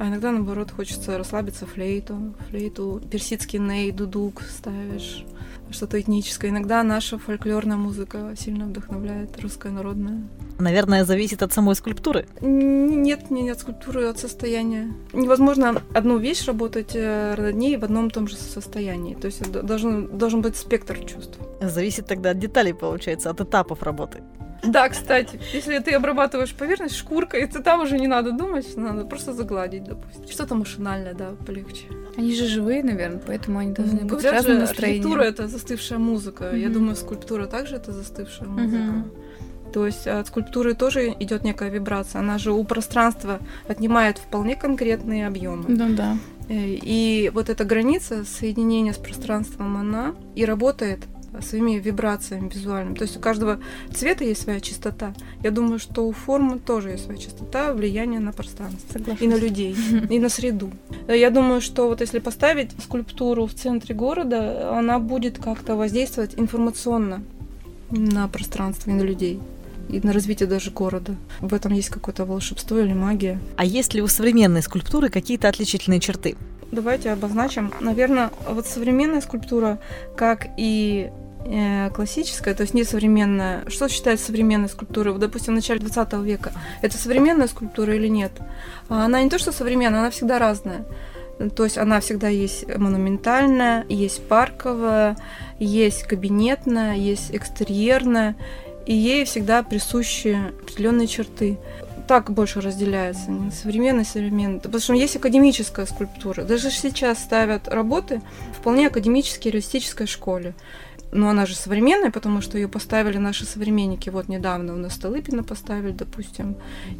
А 0.00 0.06
иногда, 0.08 0.30
наоборот, 0.32 0.70
хочется 0.70 1.16
расслабиться 1.18 1.66
флейту, 1.66 2.34
флейту, 2.50 3.00
персидский 3.10 3.58
ней, 3.58 3.90
дудук 3.92 4.42
ставишь, 4.42 5.24
что-то 5.70 6.00
этническое. 6.00 6.50
Иногда 6.50 6.82
наша 6.82 7.18
фольклорная 7.18 7.76
музыка 7.76 8.34
сильно 8.36 8.66
вдохновляет, 8.66 9.40
русская 9.40 9.70
народная. 9.70 10.22
Наверное, 10.58 11.04
зависит 11.04 11.42
от 11.42 11.52
самой 11.52 11.74
скульптуры. 11.76 12.26
Нет, 12.40 13.30
не 13.30 13.48
от 13.50 13.60
скульптуры, 13.60 14.06
а 14.06 14.10
от 14.10 14.18
состояния. 14.18 14.92
Невозможно 15.12 15.82
одну 15.94 16.18
вещь 16.18 16.46
работать 16.46 16.92
э, 16.94 17.34
над 17.36 17.54
ней 17.54 17.76
в 17.76 17.84
одном 17.84 18.08
и 18.08 18.10
том 18.10 18.26
же 18.26 18.36
состоянии. 18.36 19.14
То 19.14 19.26
есть 19.26 19.50
должен, 19.50 20.18
должен 20.18 20.42
быть 20.42 20.56
спектр 20.56 20.98
чувств. 20.98 21.38
Зависит 21.60 22.06
тогда 22.06 22.30
от 22.30 22.38
деталей, 22.38 22.74
получается, 22.74 23.30
от 23.30 23.40
этапов 23.40 23.82
работы. 23.82 24.22
Да, 24.62 24.88
кстати, 24.88 25.38
если 25.52 25.78
ты 25.78 25.92
обрабатываешь 25.92 26.52
поверхность 26.54 26.96
шкуркой, 26.96 27.46
то 27.46 27.62
там 27.62 27.80
уже 27.82 27.98
не 27.98 28.08
надо 28.08 28.32
думать, 28.32 28.76
надо 28.76 29.04
просто 29.04 29.32
загладить, 29.32 29.84
допустим. 29.84 30.28
Что-то 30.28 30.54
машинальное, 30.54 31.14
да, 31.14 31.30
полегче. 31.46 31.84
Они 32.16 32.34
же 32.34 32.46
живые, 32.46 32.82
наверное, 32.82 33.20
поэтому 33.24 33.60
они 33.60 33.72
должны 33.72 34.00
быть 34.00 34.10
Говорят 34.10 34.44
же, 34.44 34.58
настроением. 34.58 35.02
архитектура— 35.06 35.22
это 35.24 35.48
застывшая 35.48 35.98
музыка. 35.98 36.54
Я 36.56 36.66
Мгм. 36.66 36.72
думаю, 36.74 36.96
скульптура 36.96 37.46
также 37.46 37.76
это 37.76 37.92
застывшая 37.92 38.48
музыка. 38.48 38.82
Мгм. 38.82 39.10
То 39.72 39.86
есть 39.86 40.06
от 40.06 40.26
скульптуры 40.26 40.74
тоже 40.74 41.14
идет 41.20 41.44
некая 41.44 41.68
вибрация. 41.70 42.20
Она 42.20 42.38
же 42.38 42.52
у 42.52 42.64
пространства 42.64 43.38
отнимает 43.68 44.18
вполне 44.18 44.56
конкретные 44.56 45.26
объемы. 45.26 45.64
Ну 45.68 45.94
да. 45.94 46.16
Э, 46.48 46.54
И 46.56 47.30
вот 47.34 47.50
эта 47.50 47.64
граница 47.64 48.24
соединения 48.24 48.92
с 48.94 48.96
пространством, 48.96 49.76
она 49.76 50.14
и 50.34 50.44
работает 50.46 51.00
своими 51.42 51.78
вибрациями 51.78 52.48
визуальными. 52.48 52.94
То 52.94 53.02
есть 53.02 53.16
у 53.16 53.20
каждого 53.20 53.58
цвета 53.92 54.24
есть 54.24 54.42
своя 54.42 54.60
чистота. 54.60 55.14
Я 55.42 55.50
думаю, 55.50 55.78
что 55.78 56.06
у 56.06 56.12
формы 56.12 56.58
тоже 56.58 56.90
есть 56.90 57.04
своя 57.04 57.18
чистота, 57.18 57.72
влияние 57.72 58.20
на 58.20 58.32
пространство 58.32 58.92
Согласна. 58.92 59.24
и 59.24 59.28
на 59.28 59.36
людей, 59.36 59.76
и 60.10 60.18
на 60.18 60.28
среду. 60.28 60.70
Я 61.08 61.30
думаю, 61.30 61.60
что 61.60 61.88
вот 61.88 62.00
если 62.00 62.18
поставить 62.18 62.70
скульптуру 62.82 63.46
в 63.46 63.54
центре 63.54 63.94
города, 63.94 64.76
она 64.78 64.98
будет 64.98 65.38
как-то 65.38 65.76
воздействовать 65.76 66.34
информационно 66.36 67.22
на 67.90 68.28
пространство 68.28 68.90
и 68.90 68.94
на 68.94 69.02
людей 69.02 69.40
и 69.88 70.00
на 70.00 70.12
развитие 70.12 70.48
даже 70.48 70.70
города. 70.70 71.16
В 71.40 71.54
этом 71.54 71.72
есть 71.72 71.88
какое-то 71.88 72.24
волшебство 72.24 72.78
или 72.78 72.92
магия. 72.92 73.38
А 73.56 73.64
есть 73.64 73.94
ли 73.94 74.02
у 74.02 74.06
современной 74.06 74.62
скульптуры 74.62 75.08
какие-то 75.08 75.48
отличительные 75.48 76.00
черты? 76.00 76.36
Давайте 76.70 77.10
обозначим. 77.10 77.72
Наверное, 77.80 78.30
вот 78.48 78.66
современная 78.66 79.22
скульптура, 79.22 79.78
как 80.16 80.48
и 80.58 81.10
классическая, 81.94 82.54
то 82.54 82.62
есть 82.62 82.74
не 82.74 82.84
современная. 82.84 83.68
Что 83.68 83.88
считается 83.88 84.26
современной 84.26 84.68
скульптурой? 84.68 85.12
Вот, 85.12 85.20
допустим, 85.20 85.54
в 85.54 85.56
начале 85.56 85.80
20 85.80 86.12
века. 86.24 86.52
Это 86.82 86.98
современная 86.98 87.48
скульптура 87.48 87.94
или 87.94 88.08
нет? 88.08 88.32
А 88.88 89.04
Она 89.04 89.22
не 89.22 89.30
то, 89.30 89.38
что 89.38 89.52
современная, 89.52 90.00
она 90.00 90.10
всегда 90.10 90.38
разная. 90.38 90.84
То 91.54 91.64
есть 91.64 91.78
она 91.78 92.00
всегда 92.00 92.28
есть 92.28 92.66
монументальная, 92.76 93.86
есть 93.88 94.26
парковая, 94.26 95.16
есть 95.58 96.02
кабинетная, 96.02 96.96
есть 96.96 97.34
экстерьерная, 97.34 98.34
и 98.86 98.94
ей 98.94 99.24
всегда 99.24 99.62
присущи 99.62 100.36
определенные 100.62 101.06
черты 101.06 101.58
так 102.08 102.30
больше 102.30 102.62
разделяется, 102.62 103.30
не 103.30 103.50
современный, 103.50 104.06
современный. 104.06 104.60
Потому 104.60 104.80
что 104.80 104.94
есть 104.94 105.14
академическая 105.14 105.84
скульптура. 105.84 106.42
Даже 106.42 106.70
сейчас 106.70 107.18
ставят 107.18 107.68
работы 107.68 108.22
вполне 108.58 108.86
академической 108.86 109.48
реалистической 109.48 110.06
школе. 110.06 110.54
Но 111.10 111.28
она 111.30 111.46
же 111.46 111.54
современная, 111.54 112.10
потому 112.10 112.40
что 112.40 112.58
ее 112.58 112.68
поставили 112.68 113.16
наши 113.16 113.46
современники. 113.46 114.10
Вот 114.10 114.28
недавно 114.28 114.74
у 114.74 114.76
нас 114.76 114.94
Столыпина 114.94 115.42
поставили, 115.42 115.92
допустим, 115.92 116.56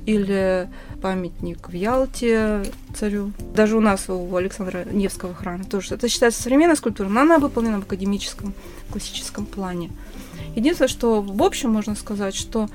или 0.07 0.69
памятник 1.03 1.69
в 1.69 1.73
Ялте 1.73 2.63
царю. 2.95 3.33
Даже 3.55 3.77
у 3.77 3.81
нас 3.81 4.09
у 4.09 4.35
Александра 4.35 4.87
Невского 4.91 5.35
храма 5.35 5.65
тоже. 5.65 5.95
Это 5.95 6.09
считается 6.09 6.43
современной 6.43 6.77
скульптурой, 6.77 7.13
но 7.13 7.21
она 7.21 7.39
выполнена 7.39 7.81
в 7.81 7.85
академическом, 7.85 8.55
классическом 8.91 9.45
плане. 9.45 9.91
Единственное, 10.57 10.89
что 10.89 11.21
в 11.21 11.43
общем 11.43 11.71
можно 11.71 11.95
сказать, 11.95 12.35
что 12.35 12.69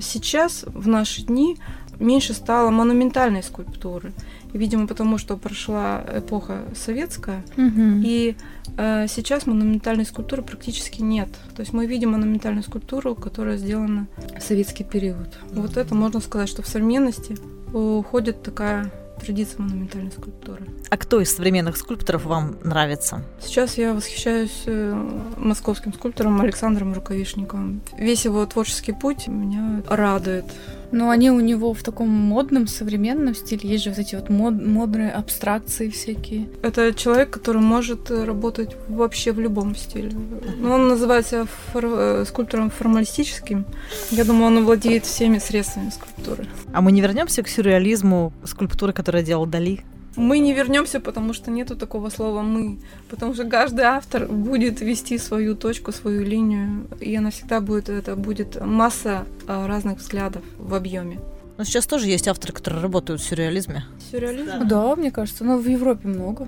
сейчас, 0.00 0.64
в 0.66 0.86
наши 0.86 1.22
дни, 1.22 1.58
меньше 1.98 2.34
стало 2.34 2.70
монументальной 2.70 3.42
скульптуры. 3.42 4.12
Видимо, 4.52 4.86
потому 4.86 5.18
что 5.18 5.36
прошла 5.36 6.02
эпоха 6.14 6.62
советская, 6.74 7.42
Мгм. 7.56 8.02
и 8.04 8.36
э, 8.78 9.06
сейчас 9.08 9.46
монументальной 9.46 10.04
скульптуры 10.06 10.42
практически 10.42 11.02
нет. 11.02 11.28
То 11.54 11.60
есть 11.60 11.72
мы 11.72 11.86
видим 11.86 12.12
монументальную 12.12 12.62
скульптуру, 12.62 13.14
которая 13.14 13.58
сделана 13.58 14.06
в 14.38 14.42
советский 14.42 14.84
период. 14.84 15.38
Вот 15.52 15.76
это 15.76 15.94
можно 15.94 16.20
сказать, 16.20 16.48
что 16.48 16.62
в 16.62 16.68
современности 16.68 17.36
уходит 17.72 18.42
такая 18.42 18.90
традиция 19.20 19.62
монументальной 19.62 20.10
скульптуры. 20.12 20.66
А 20.90 20.96
кто 20.96 21.20
из 21.20 21.34
современных 21.34 21.76
скульпторов 21.76 22.24
вам 22.26 22.56
нравится? 22.62 23.24
Сейчас 23.40 23.78
я 23.78 23.94
восхищаюсь 23.94 24.62
э, 24.66 24.94
московским 25.38 25.92
скульптором 25.94 26.40
Александром 26.40 26.92
Рукавишниковым. 26.94 27.80
Весь 27.98 28.24
его 28.26 28.44
творческий 28.46 28.92
путь 28.92 29.26
меня 29.26 29.82
радует. 29.88 30.44
Но 30.92 31.10
они 31.10 31.30
у 31.30 31.40
него 31.40 31.74
в 31.74 31.82
таком 31.82 32.08
модном, 32.08 32.66
современном 32.66 33.34
стиле. 33.34 33.68
Есть 33.68 33.84
же 33.84 33.90
вот 33.90 33.98
эти 33.98 34.14
вот 34.14 34.28
мод- 34.30 34.62
модные 34.64 35.10
абстракции 35.10 35.88
всякие. 35.90 36.48
Это 36.62 36.92
человек, 36.94 37.30
который 37.30 37.60
может 37.60 38.10
э, 38.10 38.24
работать 38.24 38.76
вообще 38.88 39.32
в 39.32 39.40
любом 39.40 39.74
стиле. 39.76 40.12
Ну, 40.58 40.72
он 40.72 40.88
называет 40.88 41.26
себя 41.26 41.46
фор- 41.72 41.84
э, 41.86 42.24
скульптором 42.26 42.70
формалистическим. 42.70 43.64
Я 44.10 44.24
думаю, 44.24 44.46
он 44.46 44.64
владеет 44.64 45.04
всеми 45.04 45.38
средствами 45.38 45.90
скульптуры. 45.90 46.46
А 46.72 46.80
мы 46.80 46.92
не 46.92 47.00
вернемся 47.00 47.42
к 47.42 47.48
сюрреализму 47.48 48.32
скульптуры, 48.44 48.92
которую 48.92 49.24
делал 49.24 49.46
Дали? 49.46 49.84
Мы 50.16 50.38
не 50.38 50.54
вернемся, 50.54 51.00
потому 51.00 51.34
что 51.34 51.50
нету 51.50 51.76
такого 51.76 52.10
слова 52.10 52.42
мы. 52.42 52.78
Потому 53.10 53.34
что 53.34 53.44
каждый 53.44 53.84
автор 53.84 54.26
будет 54.26 54.80
вести 54.80 55.18
свою 55.18 55.54
точку, 55.54 55.92
свою 55.92 56.24
линию, 56.24 56.86
и 57.00 57.14
она 57.16 57.30
всегда 57.30 57.60
будет, 57.60 57.88
это 57.88 58.16
будет 58.16 58.60
масса 58.64 59.26
а, 59.46 59.66
разных 59.66 59.98
взглядов 59.98 60.42
в 60.58 60.74
объеме. 60.74 61.18
Но 61.58 61.64
сейчас 61.64 61.86
тоже 61.86 62.06
есть 62.08 62.28
авторы, 62.28 62.52
которые 62.52 62.82
работают 62.82 63.20
в 63.20 63.24
сюрреализме. 63.24 63.84
Сюрреализм? 64.10 64.46
Да. 64.46 64.58
Ну 64.60 64.66
Да, 64.68 64.96
мне 64.96 65.10
кажется. 65.10 65.44
Но 65.44 65.56
в 65.58 65.66
Европе 65.66 66.08
много. 66.08 66.46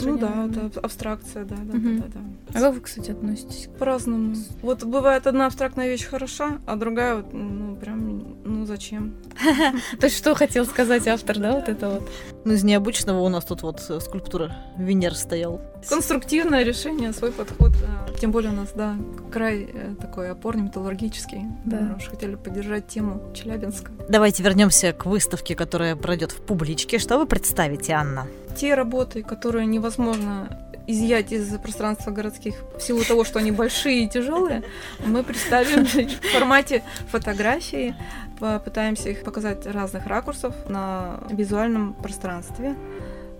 Ну 0.00 0.16
да, 0.16 0.46
это 0.50 0.66
аб- 0.66 0.84
абстракция, 0.84 1.44
да, 1.44 1.56
да, 1.56 1.76
Мгм. 1.76 1.98
да, 2.00 2.04
да, 2.06 2.20
да. 2.52 2.58
А 2.58 2.62
как 2.62 2.74
вы, 2.74 2.80
кстати, 2.80 3.10
относитесь? 3.10 3.68
По-разному. 3.78 4.34
Вот 4.62 4.82
бывает 4.84 5.26
одна 5.26 5.44
абстрактная 5.46 5.88
вещь 5.88 6.06
хороша, 6.06 6.58
а 6.66 6.76
другая 6.76 7.16
вот, 7.16 7.34
ну, 7.34 7.76
прям, 7.76 8.36
ну, 8.44 8.64
зачем? 8.64 9.12
То 10.00 10.06
есть 10.06 10.16
что 10.16 10.34
хотел 10.34 10.64
сказать 10.64 11.06
автор, 11.06 11.38
да, 11.38 11.52
вот 11.52 11.68
это 11.68 11.90
вот? 11.90 12.08
Ну, 12.46 12.54
из 12.54 12.64
необычного 12.64 13.20
у 13.20 13.28
нас 13.28 13.44
тут 13.44 13.60
вот 13.62 13.84
э, 13.90 14.00
скульптура 14.00 14.56
Венер 14.78 15.14
стоял. 15.14 15.60
Конструктивное 15.86 16.62
решение, 16.62 17.12
свой 17.12 17.30
подход. 17.32 17.72
а, 17.86 18.08
Тем 18.18 18.32
более 18.32 18.52
у 18.52 18.54
нас, 18.54 18.72
да, 18.74 18.96
край 19.30 19.68
э, 19.70 19.94
такой 20.00 20.30
опорный, 20.30 20.62
металлургический. 20.62 21.42
Да. 21.66 21.80
Мы 21.80 21.96
уж 21.96 22.04
хотели 22.08 22.36
поддержать 22.36 22.86
тему 22.88 23.20
Челябинска. 23.34 23.92
Давайте 24.08 24.42
вернемся 24.42 24.92
к 24.94 25.04
выставке, 25.04 25.54
которая 25.54 25.94
пройдет 25.94 26.32
в 26.32 26.40
публичке. 26.78 26.98
Что 26.98 27.18
вы 27.18 27.26
представите, 27.26 27.92
Анна? 27.92 28.26
Те 28.56 28.74
работы, 28.74 29.22
которые 29.22 29.66
невозможно 29.66 30.48
изъять 30.86 31.32
из 31.32 31.58
пространства 31.58 32.12
городских 32.12 32.54
в 32.78 32.80
силу 32.80 33.04
того, 33.04 33.24
что 33.24 33.40
они 33.40 33.50
большие 33.50 34.04
и 34.04 34.08
тяжелые, 34.08 34.62
мы 35.04 35.22
представим 35.22 35.84
в 36.22 36.32
формате 36.32 36.82
фотографии, 37.10 37.94
попытаемся 38.38 39.10
их 39.10 39.22
показать 39.24 39.66
разных 39.66 40.06
ракурсов 40.06 40.54
на 40.68 41.20
визуальном 41.30 41.94
пространстве. 41.94 42.74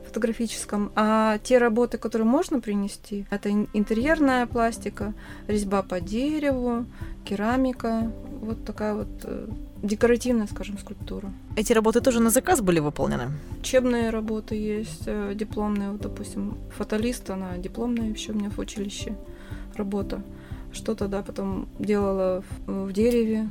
фотографическом. 0.07 0.91
А 0.97 1.39
те 1.39 1.59
работы, 1.59 1.99
которые 1.99 2.27
можно 2.27 2.61
принести, 2.61 3.25
это 3.31 3.51
интерьерная 3.51 4.47
пластика, 4.47 5.13
резьба 5.49 5.83
по 5.83 6.01
дереву, 6.01 6.87
керамика, 7.25 8.11
вот 8.41 8.65
такая 8.65 8.95
вот 8.95 9.09
э, 9.25 9.49
декоративная, 9.83 10.47
скажем, 10.47 10.79
скульптура. 10.79 11.31
Эти 11.57 11.73
работы 11.73 12.01
тоже 12.01 12.21
на 12.21 12.31
заказ 12.31 12.61
были 12.61 12.81
выполнены? 12.81 13.31
Учебные 13.61 14.11
работы 14.11 14.55
есть, 14.55 15.05
э, 15.07 15.33
дипломные, 15.35 15.91
вот, 15.91 16.01
допустим, 16.01 16.57
фаталист, 16.77 17.31
она 17.31 17.57
дипломная 17.59 18.11
еще 18.11 18.33
у 18.33 18.35
меня 18.35 18.51
в 18.51 18.59
училище 18.59 19.15
работа. 19.77 20.23
Что-то, 20.73 21.09
да, 21.09 21.23
потом 21.23 21.69
делала 21.79 22.43
в, 22.67 22.87
в 22.87 22.93
дереве, 22.93 23.49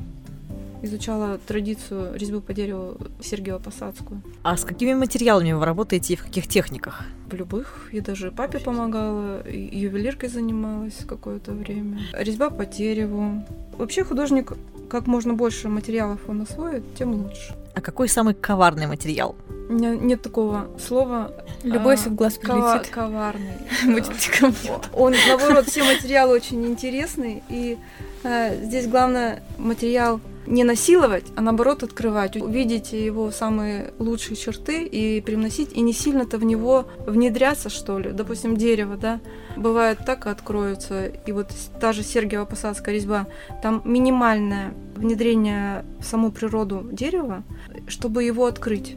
изучала 0.81 1.39
традицию 1.39 2.15
резьбы 2.15 2.41
по 2.41 2.53
дереву 2.53 2.97
Сергеева 3.21 3.59
Посадскую. 3.59 4.21
А 4.43 4.55
с 4.55 4.63
какими 4.63 4.93
материалами 4.93 5.53
вы 5.53 5.65
работаете 5.65 6.13
и 6.13 6.15
в 6.15 6.23
каких 6.23 6.47
техниках? 6.47 7.03
В 7.29 7.33
любых. 7.33 7.89
Я 7.91 8.01
даже 8.01 8.31
папе 8.31 8.59
помогала, 8.59 9.41
ювелиркой 9.49 10.29
занималась 10.29 11.03
какое-то 11.07 11.53
время. 11.53 11.99
Резьба 12.13 12.49
по 12.49 12.65
дереву. 12.65 13.43
Вообще 13.77 14.03
художник, 14.03 14.53
как 14.89 15.07
можно 15.07 15.33
больше 15.33 15.69
материалов 15.69 16.19
он 16.27 16.41
освоит, 16.41 16.83
тем 16.95 17.13
лучше. 17.13 17.55
А 17.75 17.81
какой 17.81 18.09
самый 18.09 18.33
коварный 18.33 18.87
материал? 18.87 19.35
У 19.69 19.73
меня 19.73 19.95
нет 19.95 20.21
такого 20.21 20.67
слова. 20.79 21.31
Любой 21.63 21.95
а, 21.95 21.97
в 21.97 22.15
глаз 22.15 22.35
прилетит. 22.35 22.89
Коварный. 22.89 23.53
Он, 24.93 25.13
наоборот, 25.27 25.67
все 25.67 25.83
материалы 25.83 26.35
очень 26.35 26.65
интересные. 26.65 27.43
И 27.49 27.77
а, 28.23 28.55
здесь 28.55 28.87
главное 28.87 29.43
материал 29.57 30.21
не 30.47 30.63
насиловать, 30.63 31.25
а 31.35 31.41
наоборот 31.41 31.83
открывать, 31.83 32.37
увидеть 32.37 32.93
его 32.93 33.31
самые 33.31 33.93
лучшие 33.99 34.35
черты 34.37 34.85
и 34.85 35.21
привносить, 35.21 35.73
и 35.73 35.81
не 35.81 35.93
сильно-то 35.93 36.37
в 36.37 36.43
него 36.43 36.87
внедряться, 37.05 37.69
что 37.69 37.99
ли. 37.99 38.11
Допустим, 38.11 38.55
дерево, 38.55 38.95
да, 38.95 39.19
бывает 39.57 39.99
так 40.05 40.25
откроется, 40.25 41.05
и 41.05 41.31
вот 41.31 41.47
та 41.79 41.91
же 41.91 42.01
Сергиева 42.01 42.45
посадская 42.45 42.95
резьба, 42.95 43.27
там 43.61 43.81
минимальное 43.83 44.73
внедрение 44.95 45.85
в 45.99 46.05
саму 46.05 46.31
природу 46.31 46.87
дерева, 46.91 47.43
чтобы 47.87 48.23
его 48.23 48.45
открыть, 48.45 48.95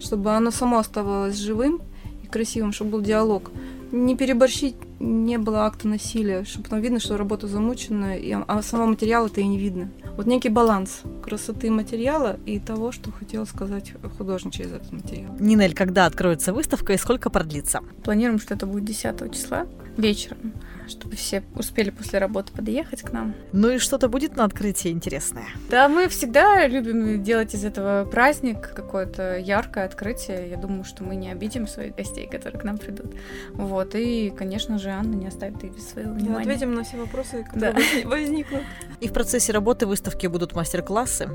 чтобы 0.00 0.30
оно 0.30 0.50
само 0.50 0.78
оставалось 0.78 1.36
живым 1.36 1.82
и 2.22 2.26
красивым, 2.26 2.72
чтобы 2.72 2.92
был 2.92 3.00
диалог. 3.00 3.50
Не 3.92 4.16
переборщить 4.16 4.74
не 5.00 5.36
было 5.36 5.66
акта 5.66 5.86
насилия, 5.86 6.44
чтобы 6.44 6.68
там 6.68 6.80
видно, 6.80 6.98
что 6.98 7.18
работа 7.18 7.46
замучена, 7.46 8.16
и, 8.16 8.32
а 8.32 8.62
самого 8.62 8.86
материала 8.86 9.26
это 9.26 9.42
и 9.42 9.46
не 9.46 9.58
видно. 9.58 9.90
Вот 10.16 10.26
некий 10.26 10.48
баланс 10.48 11.02
красоты 11.22 11.70
материала 11.70 12.38
и 12.46 12.58
того, 12.58 12.90
что 12.90 13.12
хотел 13.12 13.46
сказать 13.46 13.92
художник 14.16 14.54
через 14.54 14.72
этот 14.72 14.92
материал. 14.92 15.36
Нинель, 15.38 15.74
когда 15.74 16.06
откроется 16.06 16.54
выставка 16.54 16.94
и 16.94 16.96
сколько 16.96 17.28
продлится? 17.28 17.80
Планируем, 18.02 18.40
что 18.40 18.54
это 18.54 18.66
будет 18.66 18.84
10 18.86 19.32
числа 19.32 19.66
вечером 19.96 20.52
чтобы 20.88 21.16
все 21.16 21.42
успели 21.56 21.90
после 21.90 22.18
работы 22.18 22.52
подъехать 22.52 23.02
к 23.02 23.12
нам. 23.12 23.34
Ну 23.52 23.70
и 23.70 23.78
что-то 23.78 24.08
будет 24.08 24.36
на 24.36 24.44
открытии 24.44 24.90
интересное? 24.90 25.46
Да, 25.70 25.88
мы 25.88 26.08
всегда 26.08 26.66
любим 26.66 27.22
делать 27.22 27.54
из 27.54 27.64
этого 27.64 28.04
праздник, 28.04 28.72
какое-то 28.74 29.38
яркое 29.38 29.84
открытие. 29.84 30.50
Я 30.50 30.56
думаю, 30.56 30.84
что 30.84 31.02
мы 31.02 31.16
не 31.16 31.30
обидим 31.30 31.66
своих 31.66 31.94
гостей, 31.96 32.26
которые 32.26 32.60
к 32.60 32.64
нам 32.64 32.78
придут. 32.78 33.14
Вот, 33.54 33.94
и, 33.94 34.30
конечно 34.36 34.78
же, 34.78 34.90
Анна 34.90 35.14
не 35.14 35.26
оставит 35.26 35.62
их 35.64 35.74
без 35.74 35.88
своего 35.88 36.12
внимания. 36.12 36.46
Мы 36.46 36.52
ответим 36.52 36.74
на 36.74 36.84
все 36.84 36.96
вопросы, 36.98 37.44
которые 37.44 37.72
да. 37.72 38.08
возникнут. 38.08 38.62
И 39.00 39.08
в 39.08 39.12
процессе 39.12 39.52
работы 39.52 39.86
выставки 39.86 40.26
будут 40.26 40.54
мастер-классы. 40.54 41.30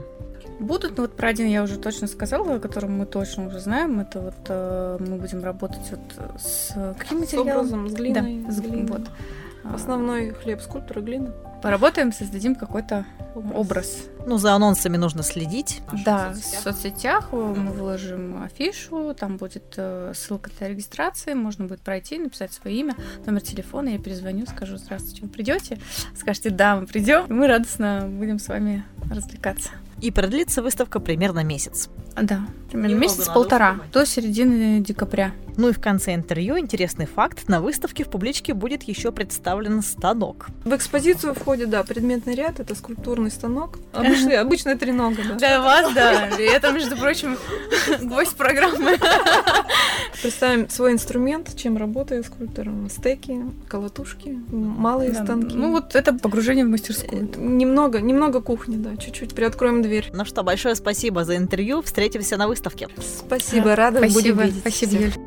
Будут, 0.59 0.97
но 0.97 1.03
вот 1.03 1.15
про 1.15 1.29
один 1.29 1.47
я 1.47 1.63
уже 1.63 1.77
точно 1.77 2.07
сказала, 2.07 2.55
о 2.55 2.59
котором 2.59 2.97
мы 2.97 3.05
точно 3.05 3.47
уже 3.47 3.59
знаем. 3.59 3.99
Это 3.99 4.19
вот 4.19 4.35
э, 4.47 4.97
мы 4.99 5.17
будем 5.17 5.43
работать 5.43 5.91
вот 5.91 6.39
с 6.41 6.95
каким 6.97 7.19
материалом? 7.19 7.67
С 7.67 7.71
образом, 7.71 7.89
с 7.89 7.93
глиной. 7.93 8.43
Да, 8.45 8.51
с 8.51 8.59
глиной. 8.59 8.85
Вот. 8.87 9.01
Основной 9.73 10.31
хлеб, 10.31 10.61
скульптура, 10.61 11.01
глина. 11.01 11.33
Поработаем, 11.61 12.13
создадим 12.13 12.55
какой-то 12.55 13.05
образ. 13.35 13.55
образ. 13.55 13.97
Ну, 14.25 14.37
за 14.37 14.53
анонсами 14.53 14.97
нужно 14.97 15.23
следить. 15.23 15.81
Да, 16.05 16.31
в 16.31 16.37
соцсетях 16.37 17.31
мы 17.31 17.71
выложим 17.71 18.43
афишу, 18.43 19.15
там 19.15 19.37
будет 19.37 19.73
э, 19.77 20.13
ссылка 20.15 20.51
для 20.57 20.69
регистрации, 20.69 21.33
можно 21.33 21.65
будет 21.65 21.81
пройти, 21.81 22.19
написать 22.19 22.53
свое 22.53 22.77
имя, 22.77 22.95
номер 23.25 23.41
телефона, 23.41 23.89
я 23.89 23.99
перезвоню, 23.99 24.45
скажу, 24.45 24.77
здравствуйте, 24.77 25.23
вы 25.23 25.29
придете? 25.29 25.79
Скажете, 26.15 26.51
да, 26.51 26.75
мы 26.75 26.85
придем, 26.85 27.25
мы 27.29 27.47
радостно 27.47 28.07
будем 28.07 28.39
с 28.39 28.47
вами 28.47 28.85
развлекаться. 29.09 29.71
И 30.01 30.11
продлится 30.11 30.61
выставка 30.61 30.99
примерно 30.99 31.43
месяц. 31.43 31.89
Да, 32.21 32.47
примерно 32.69 32.95
месяц-полтора, 32.95 33.79
до 33.91 34.05
середины 34.05 34.79
декабря. 34.79 35.31
Ну 35.57 35.69
и 35.69 35.73
в 35.73 35.81
конце 35.81 36.13
интервью 36.13 36.59
интересный 36.59 37.07
факт. 37.07 37.49
На 37.49 37.61
выставке 37.61 38.03
в 38.03 38.09
публичке 38.09 38.53
будет 38.53 38.83
еще 38.83 39.11
представлен 39.11 39.81
станок. 39.81 40.47
В 40.63 40.75
экспозицию 40.75 41.33
входит, 41.33 41.71
да, 41.71 41.83
предметный 41.83 42.35
ряд, 42.35 42.59
это 42.59 42.75
скульптурный 42.75 43.31
станок. 43.31 43.79
Обычный, 43.91 44.37
обычная 44.37 44.77
тренога, 44.77 45.17
да. 45.27 45.35
Для 45.35 45.61
вас, 45.61 45.93
да. 45.93 46.27
И 46.37 46.43
это, 46.43 46.71
между 46.71 46.95
прочим, 46.95 47.37
гвоздь 48.01 48.35
программы. 48.35 48.97
Представим 50.21 50.69
свой 50.69 50.93
инструмент, 50.93 51.55
чем 51.55 51.77
работает 51.77 52.27
скульптор. 52.27 52.69
Стеки, 52.89 53.41
колотушки, 53.67 54.37
малые 54.49 55.11
да, 55.11 55.23
станки. 55.23 55.55
Ну 55.55 55.71
вот 55.71 55.95
это 55.95 56.13
погружение 56.13 56.65
в 56.65 56.69
мастерскую. 56.69 57.29
Немного, 57.35 57.99
немного 57.99 58.41
кухни, 58.41 58.77
да, 58.77 58.95
чуть-чуть 58.95 59.33
приоткроем 59.33 59.81
дверь. 59.81 60.11
Ну 60.13 60.23
что, 60.23 60.43
большое 60.43 60.75
спасибо 60.75 61.23
за 61.23 61.35
интервью. 61.35 61.81
Встретимся 61.81 62.37
на 62.37 62.47
выставке. 62.47 62.87
Спасибо, 62.99 63.75
рада 63.75 63.97
Спасибо. 63.99 64.19
будем 64.19 64.45
видеть. 64.45 64.59
Спасибо, 64.59 64.93
Юль. 64.93 65.26